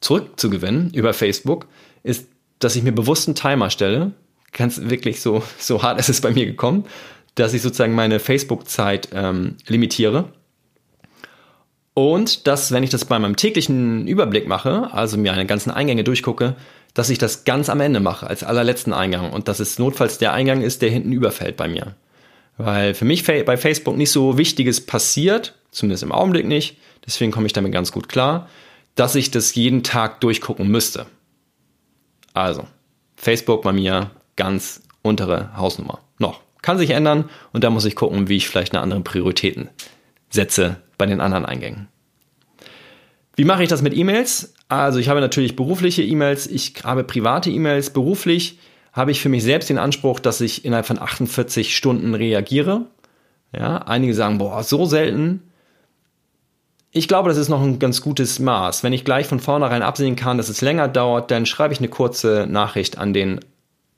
zurückzugewinnen 0.00 0.94
über 0.94 1.12
Facebook, 1.12 1.66
ist, 2.02 2.28
dass 2.60 2.76
ich 2.76 2.82
mir 2.82 2.92
bewusst 2.92 3.28
einen 3.28 3.34
Timer 3.34 3.68
stelle. 3.68 4.12
Ganz 4.52 4.80
wirklich 4.80 5.20
so, 5.20 5.42
so 5.58 5.82
hart 5.82 5.98
ist 6.00 6.08
es 6.08 6.22
bei 6.22 6.30
mir 6.30 6.46
gekommen, 6.46 6.86
dass 7.34 7.52
ich 7.52 7.60
sozusagen 7.60 7.94
meine 7.94 8.20
Facebook-Zeit 8.20 9.10
ähm, 9.12 9.58
limitiere 9.66 10.32
und 11.98 12.46
dass, 12.46 12.70
wenn 12.70 12.84
ich 12.84 12.90
das 12.90 13.06
bei 13.06 13.18
meinem 13.18 13.34
täglichen 13.34 14.06
Überblick 14.06 14.46
mache, 14.46 14.88
also 14.92 15.18
mir 15.18 15.32
eine 15.32 15.46
ganzen 15.46 15.72
Eingänge 15.72 16.04
durchgucke, 16.04 16.54
dass 16.94 17.10
ich 17.10 17.18
das 17.18 17.42
ganz 17.42 17.68
am 17.68 17.80
Ende 17.80 17.98
mache, 17.98 18.28
als 18.28 18.44
allerletzten 18.44 18.92
Eingang. 18.92 19.32
Und 19.32 19.48
dass 19.48 19.58
es 19.58 19.80
notfalls 19.80 20.16
der 20.16 20.32
Eingang 20.32 20.62
ist, 20.62 20.80
der 20.80 20.90
hinten 20.90 21.10
überfällt 21.10 21.56
bei 21.56 21.66
mir. 21.66 21.96
Weil 22.56 22.94
für 22.94 23.04
mich 23.04 23.24
bei 23.24 23.56
Facebook 23.56 23.96
nicht 23.96 24.12
so 24.12 24.38
Wichtiges 24.38 24.86
passiert, 24.86 25.56
zumindest 25.72 26.04
im 26.04 26.12
Augenblick 26.12 26.46
nicht, 26.46 26.76
deswegen 27.04 27.32
komme 27.32 27.46
ich 27.46 27.52
damit 27.52 27.72
ganz 27.72 27.90
gut 27.90 28.08
klar, 28.08 28.48
dass 28.94 29.16
ich 29.16 29.32
das 29.32 29.56
jeden 29.56 29.82
Tag 29.82 30.20
durchgucken 30.20 30.68
müsste. 30.68 31.06
Also, 32.32 32.62
Facebook 33.16 33.62
bei 33.62 33.72
mir 33.72 34.12
ganz 34.36 34.84
untere 35.02 35.56
Hausnummer. 35.56 35.98
Noch. 36.20 36.42
Kann 36.62 36.78
sich 36.78 36.90
ändern 36.90 37.28
und 37.52 37.64
da 37.64 37.70
muss 37.70 37.86
ich 37.86 37.96
gucken, 37.96 38.28
wie 38.28 38.36
ich 38.36 38.48
vielleicht 38.48 38.72
eine 38.72 38.82
andere 38.82 39.00
Prioritäten 39.00 39.68
setze 40.30 40.76
bei 40.96 41.06
den 41.06 41.20
anderen 41.20 41.44
Eingängen. 41.44 41.88
Wie 43.36 43.44
mache 43.44 43.62
ich 43.62 43.68
das 43.68 43.82
mit 43.82 43.96
E-Mails? 43.96 44.54
Also 44.68 44.98
ich 44.98 45.08
habe 45.08 45.20
natürlich 45.20 45.56
berufliche 45.56 46.02
E-Mails, 46.02 46.46
ich 46.46 46.74
habe 46.84 47.04
private 47.04 47.50
E-Mails. 47.50 47.90
Beruflich 47.90 48.58
habe 48.92 49.12
ich 49.12 49.20
für 49.20 49.28
mich 49.28 49.44
selbst 49.44 49.70
den 49.70 49.78
Anspruch, 49.78 50.18
dass 50.20 50.40
ich 50.40 50.64
innerhalb 50.64 50.86
von 50.86 50.98
48 50.98 51.76
Stunden 51.76 52.14
reagiere. 52.14 52.86
Ja, 53.56 53.78
einige 53.78 54.12
sagen, 54.12 54.38
boah, 54.38 54.62
so 54.62 54.84
selten. 54.84 55.42
Ich 56.90 57.06
glaube, 57.06 57.28
das 57.28 57.38
ist 57.38 57.48
noch 57.48 57.62
ein 57.62 57.78
ganz 57.78 58.02
gutes 58.02 58.38
Maß. 58.38 58.82
Wenn 58.82 58.92
ich 58.92 59.04
gleich 59.04 59.26
von 59.26 59.40
vornherein 59.40 59.82
absehen 59.82 60.16
kann, 60.16 60.36
dass 60.36 60.48
es 60.48 60.60
länger 60.60 60.88
dauert, 60.88 61.30
dann 61.30 61.46
schreibe 61.46 61.72
ich 61.72 61.80
eine 61.80 61.88
kurze 61.88 62.46
Nachricht 62.48 62.98
an 62.98 63.12
den 63.12 63.40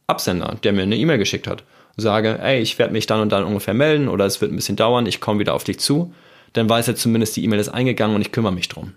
Absender, 0.06 0.56
der 0.62 0.72
mir 0.72 0.82
eine 0.82 0.96
E-Mail 0.96 1.18
geschickt 1.18 1.46
hat. 1.46 1.64
Sage, 1.96 2.38
ey, 2.40 2.60
ich 2.60 2.78
werde 2.78 2.92
mich 2.92 3.06
dann 3.06 3.20
und 3.20 3.30
dann 3.30 3.44
ungefähr 3.44 3.74
melden 3.74 4.08
oder 4.08 4.26
es 4.26 4.40
wird 4.40 4.52
ein 4.52 4.56
bisschen 4.56 4.76
dauern, 4.76 5.06
ich 5.06 5.20
komme 5.20 5.40
wieder 5.40 5.54
auf 5.54 5.64
dich 5.64 5.78
zu. 5.78 6.14
Dann 6.52 6.68
weiß 6.68 6.88
er 6.88 6.96
zumindest, 6.96 7.36
die 7.36 7.44
E-Mail 7.44 7.60
ist 7.60 7.68
eingegangen 7.68 8.16
und 8.16 8.22
ich 8.22 8.32
kümmere 8.32 8.52
mich 8.52 8.68
drum. 8.68 8.94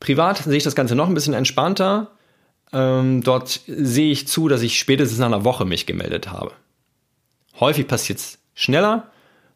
Privat 0.00 0.38
sehe 0.38 0.56
ich 0.56 0.64
das 0.64 0.74
Ganze 0.74 0.94
noch 0.94 1.08
ein 1.08 1.14
bisschen 1.14 1.34
entspannter. 1.34 2.10
Ähm, 2.72 3.22
dort 3.22 3.60
sehe 3.66 4.10
ich 4.10 4.26
zu, 4.26 4.48
dass 4.48 4.62
ich 4.62 4.78
spätestens 4.78 5.18
nach 5.18 5.26
einer 5.26 5.44
Woche 5.44 5.64
mich 5.64 5.86
gemeldet 5.86 6.30
habe. 6.30 6.52
Häufig 7.60 7.86
passiert 7.86 8.18
es 8.18 8.38
schneller, 8.54 9.08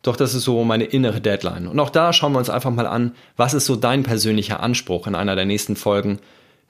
doch 0.02 0.16
das 0.16 0.34
ist 0.34 0.44
so 0.44 0.62
meine 0.64 0.84
innere 0.84 1.20
Deadline. 1.20 1.66
Und 1.66 1.80
auch 1.80 1.90
da 1.90 2.12
schauen 2.12 2.32
wir 2.32 2.38
uns 2.38 2.50
einfach 2.50 2.70
mal 2.70 2.86
an, 2.86 3.14
was 3.36 3.54
ist 3.54 3.66
so 3.66 3.74
dein 3.74 4.04
persönlicher 4.04 4.60
Anspruch 4.60 5.06
in 5.06 5.14
einer 5.14 5.34
der 5.34 5.44
nächsten 5.44 5.74
Folgen. 5.74 6.20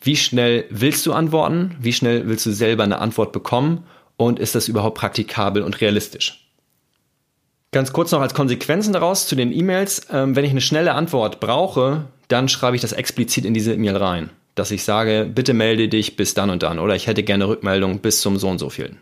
Wie 0.00 0.16
schnell 0.16 0.64
willst 0.70 1.04
du 1.06 1.12
antworten? 1.12 1.76
Wie 1.80 1.92
schnell 1.92 2.26
willst 2.28 2.46
du 2.46 2.52
selber 2.52 2.84
eine 2.84 2.98
Antwort 2.98 3.32
bekommen? 3.32 3.84
Und 4.18 4.38
ist 4.38 4.54
das 4.54 4.68
überhaupt 4.68 4.98
praktikabel 4.98 5.62
und 5.62 5.80
realistisch? 5.80 6.44
Ganz 7.70 7.92
kurz 7.92 8.12
noch 8.12 8.20
als 8.20 8.34
Konsequenzen 8.34 8.92
daraus 8.92 9.26
zu 9.26 9.36
den 9.36 9.52
E-Mails. 9.52 10.08
Ähm, 10.10 10.36
wenn 10.36 10.44
ich 10.44 10.50
eine 10.50 10.60
schnelle 10.60 10.92
Antwort 10.92 11.40
brauche, 11.40 12.04
dann 12.26 12.48
schreibe 12.48 12.76
ich 12.76 12.82
das 12.82 12.92
explizit 12.92 13.46
in 13.46 13.54
diese 13.54 13.72
E-Mail 13.72 13.96
rein, 13.96 14.30
dass 14.54 14.70
ich 14.70 14.84
sage, 14.84 15.30
bitte 15.32 15.54
melde 15.54 15.88
dich 15.88 16.16
bis 16.16 16.34
dann 16.34 16.50
und 16.50 16.62
dann 16.62 16.78
oder 16.78 16.94
ich 16.94 17.06
hätte 17.06 17.22
gerne 17.22 17.48
Rückmeldung 17.48 18.00
bis 18.00 18.20
zum 18.20 18.36
so 18.36 18.48
und 18.48 18.58
so 18.58 18.68
vielen. 18.68 18.98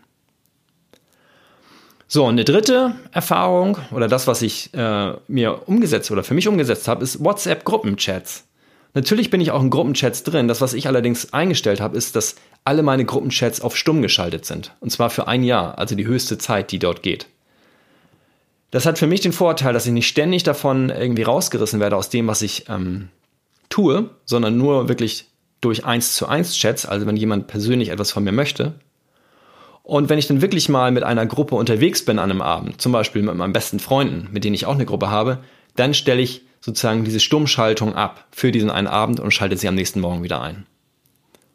So, 2.09 2.23
und 2.23 2.31
eine 2.31 2.45
dritte 2.45 2.95
Erfahrung 3.11 3.77
oder 3.91 4.07
das, 4.07 4.27
was 4.27 4.41
ich 4.41 4.73
äh, 4.73 5.13
mir 5.27 5.67
umgesetzt 5.67 6.09
oder 6.09 6.23
für 6.23 6.33
mich 6.33 6.47
umgesetzt 6.47 6.87
habe, 6.87 7.03
ist 7.03 7.21
WhatsApp-Gruppenchats. 7.23 8.45
Natürlich 8.93 9.29
bin 9.29 9.41
ich 9.41 9.51
auch 9.51 9.61
in 9.61 9.69
Gruppenchats 9.69 10.23
drin. 10.23 10.47
Das, 10.47 10.61
was 10.61 10.73
ich 10.73 10.87
allerdings 10.87 11.33
eingestellt 11.33 11.81
habe, 11.81 11.97
ist, 11.97 12.15
dass 12.15 12.35
alle 12.63 12.83
meine 12.83 13.05
Gruppenchats 13.05 13.61
auf 13.61 13.77
stumm 13.77 14.01
geschaltet 14.01 14.45
sind. 14.45 14.75
Und 14.79 14.91
zwar 14.91 15.09
für 15.09 15.27
ein 15.27 15.43
Jahr, 15.43 15.77
also 15.77 15.95
die 15.95 16.07
höchste 16.07 16.37
Zeit, 16.37 16.71
die 16.71 16.79
dort 16.79 17.03
geht. 17.03 17.27
Das 18.71 18.85
hat 18.85 18.97
für 18.97 19.07
mich 19.07 19.21
den 19.21 19.31
Vorteil, 19.31 19.73
dass 19.73 19.85
ich 19.85 19.93
nicht 19.93 20.07
ständig 20.07 20.43
davon 20.43 20.89
irgendwie 20.89 21.23
rausgerissen 21.23 21.79
werde 21.79 21.95
aus 21.95 22.09
dem, 22.09 22.27
was 22.27 22.41
ich 22.41 22.65
ähm, 22.69 23.09
tue, 23.69 24.09
sondern 24.25 24.57
nur 24.57 24.89
wirklich 24.89 25.27
durch 25.61 25.85
eins 25.85 26.15
zu 26.15 26.27
eins 26.27 26.55
Chats, 26.55 26.85
also 26.85 27.07
wenn 27.07 27.15
jemand 27.15 27.47
persönlich 27.47 27.89
etwas 27.89 28.11
von 28.11 28.23
mir 28.23 28.31
möchte. 28.31 28.75
Und 29.83 30.09
wenn 30.09 30.19
ich 30.19 30.27
dann 30.27 30.41
wirklich 30.41 30.67
mal 30.67 30.91
mit 30.91 31.03
einer 31.03 31.25
Gruppe 31.25 31.55
unterwegs 31.55 32.03
bin 32.03 32.19
an 32.19 32.29
einem 32.29 32.41
Abend, 32.41 32.81
zum 32.81 32.91
Beispiel 32.91 33.21
mit 33.21 33.35
meinen 33.35 33.53
besten 33.53 33.79
Freunden, 33.79 34.27
mit 34.33 34.43
denen 34.43 34.53
ich 34.53 34.65
auch 34.65 34.75
eine 34.75 34.85
Gruppe 34.85 35.09
habe, 35.09 35.39
dann 35.77 35.93
stelle 35.93 36.21
ich 36.21 36.46
sozusagen 36.67 37.05
diese 37.05 37.21
Stummschaltung 37.21 37.95
ab 37.95 38.27
für 38.29 38.51
diesen 38.51 38.69
einen 38.69 38.87
Abend 38.87 39.21
und 39.21 39.31
schalte 39.31 39.55
sie 39.55 39.69
am 39.69 39.75
nächsten 39.75 40.01
Morgen 40.01 40.21
wieder 40.21 40.41
ein. 40.41 40.65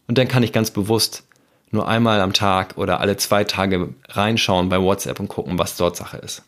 Und 0.09 0.16
dann 0.16 0.27
kann 0.27 0.42
ich 0.42 0.55
ganz 0.55 0.70
bewusst 0.70 1.25
nur 1.70 1.87
einmal 1.87 2.22
am 2.22 2.33
Tag 2.33 2.79
oder 2.79 2.98
alle 2.98 3.18
zwei 3.18 3.44
Tage 3.44 3.90
reinschauen 4.09 4.70
bei 4.70 4.81
WhatsApp 4.81 5.20
und 5.20 5.29
gucken, 5.29 5.59
was 5.59 5.77
dort 5.77 5.96
Sache 5.96 6.16
ist. 6.16 6.44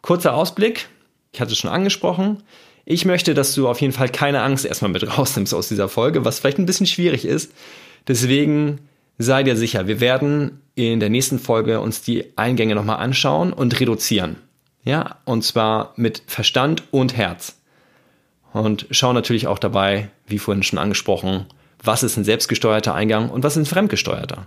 Kurzer 0.00 0.32
Ausblick, 0.32 0.88
ich 1.32 1.42
hatte 1.42 1.52
es 1.52 1.58
schon 1.58 1.70
angesprochen. 1.70 2.42
Ich 2.86 3.04
möchte, 3.04 3.34
dass 3.34 3.54
du 3.54 3.68
auf 3.68 3.82
jeden 3.82 3.92
Fall 3.92 4.08
keine 4.08 4.40
Angst 4.40 4.64
erstmal 4.64 4.90
mit 4.90 5.18
rausnimmst 5.18 5.52
aus 5.52 5.68
dieser 5.68 5.90
Folge, 5.90 6.24
was 6.24 6.38
vielleicht 6.38 6.58
ein 6.58 6.64
bisschen 6.64 6.86
schwierig 6.86 7.26
ist. 7.26 7.52
Deswegen 8.06 8.78
sei 9.18 9.42
dir 9.42 9.58
sicher, 9.58 9.86
wir 9.86 10.00
werden 10.00 10.62
in 10.74 11.00
der 11.00 11.10
nächsten 11.10 11.38
Folge 11.38 11.80
uns 11.82 12.00
die 12.00 12.32
Eingänge 12.36 12.74
nochmal 12.74 12.96
anschauen 12.96 13.52
und 13.52 13.78
reduzieren. 13.78 14.36
Ja, 14.88 15.16
und 15.26 15.44
zwar 15.44 15.92
mit 15.96 16.22
Verstand 16.26 16.82
und 16.92 17.14
Herz. 17.14 17.58
Und 18.54 18.86
schau 18.90 19.12
natürlich 19.12 19.46
auch 19.46 19.58
dabei, 19.58 20.08
wie 20.26 20.38
vorhin 20.38 20.62
schon 20.62 20.78
angesprochen, 20.78 21.44
was 21.84 22.02
ist 22.02 22.16
ein 22.16 22.24
selbstgesteuerter 22.24 22.94
Eingang 22.94 23.28
und 23.28 23.44
was 23.44 23.58
ist 23.58 23.64
ein 23.64 23.66
fremdgesteuerter. 23.66 24.46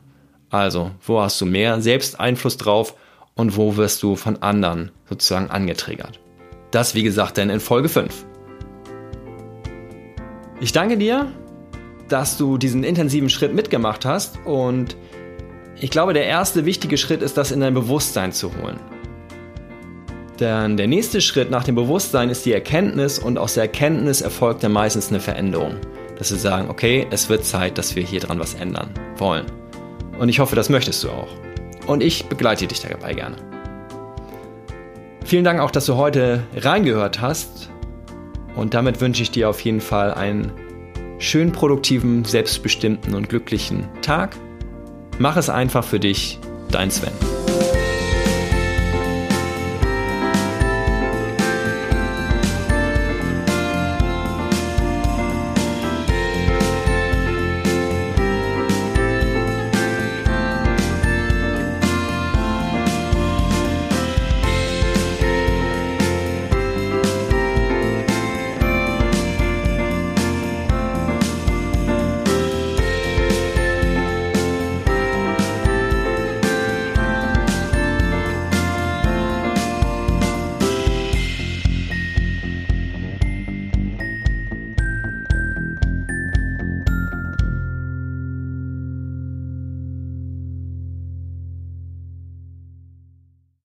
Also, 0.50 0.90
wo 1.06 1.22
hast 1.22 1.40
du 1.40 1.46
mehr 1.46 1.80
Selbsteinfluss 1.80 2.58
drauf 2.58 2.96
und 3.36 3.56
wo 3.56 3.78
wirst 3.78 4.02
du 4.02 4.16
von 4.16 4.42
anderen 4.42 4.90
sozusagen 5.08 5.52
angetriggert. 5.52 6.20
Das, 6.72 6.96
wie 6.96 7.04
gesagt, 7.04 7.38
dann 7.38 7.52
in 7.52 7.60
Folge 7.60 7.88
5. 7.88 8.26
Ich 10.60 10.72
danke 10.72 10.98
dir, 10.98 11.32
dass 12.10 12.40
du 12.40 12.58
diesen 12.58 12.84
intensiven 12.84 13.30
Schritt 13.30 13.54
mitgemacht 13.54 14.06
hast 14.06 14.40
und 14.44 14.98
ich 15.80 15.92
glaube, 15.92 16.14
der 16.14 16.26
erste 16.26 16.66
wichtige 16.66 16.98
Schritt 16.98 17.22
ist, 17.22 17.38
das 17.38 17.52
in 17.52 17.60
dein 17.60 17.76
Bewusstsein 17.76 18.32
zu 18.32 18.52
holen. 18.56 18.80
Denn 20.42 20.76
der 20.76 20.88
nächste 20.88 21.22
Schritt 21.22 21.52
nach 21.52 21.64
dem 21.64 21.76
Bewusstsein 21.76 22.30
ist 22.30 22.46
die 22.48 22.52
Erkenntnis 22.52 23.20
und 23.20 23.38
aus 23.38 23.54
der 23.54 23.64
Erkenntnis 23.64 24.22
erfolgt 24.22 24.64
dann 24.64 24.72
meistens 24.72 25.10
eine 25.10 25.20
Veränderung. 25.20 25.76
Dass 26.18 26.32
wir 26.32 26.40
sagen, 26.40 26.70
okay, 26.70 27.08
es 27.12 27.30
wird 27.30 27.46
Zeit, 27.46 27.78
dass 27.78 27.96
wir 27.96 28.04
hier 28.04 28.20
dran 28.20 28.40
was 28.40 28.56
ändern 28.56 28.90
wollen. 29.18 29.46
Und 30.20 30.30
ich 30.30 30.40
hoffe, 30.40 30.56
das 30.56 30.70
möchtest 30.70 31.04
du 31.04 31.10
auch. 31.10 31.30
Und 31.86 32.02
ich 32.02 32.26
begleite 32.26 32.66
dich 32.68 32.82
dabei 32.82 33.14
gerne. 33.14 33.36
Vielen 35.24 35.44
Dank 35.44 35.60
auch, 35.60 35.72
dass 35.72 35.86
du 35.86 35.96
heute 35.96 36.44
reingehört 36.58 37.22
hast 37.22 37.70
und 38.56 38.74
damit 38.74 39.00
wünsche 39.00 39.24
ich 39.24 39.32
dir 39.32 39.50
auf 39.50 39.62
jeden 39.62 39.82
Fall 39.82 40.14
einen 40.14 40.52
schön 41.20 41.52
produktiven, 41.52 42.26
selbstbestimmten 42.26 43.14
und 43.14 43.30
glücklichen 43.30 43.88
Tag. 44.02 44.36
Mach 45.20 45.38
es 45.38 45.50
einfach 45.50 45.84
für 45.84 46.00
dich, 46.00 46.40
dein 46.72 46.90
Sven. 46.90 47.41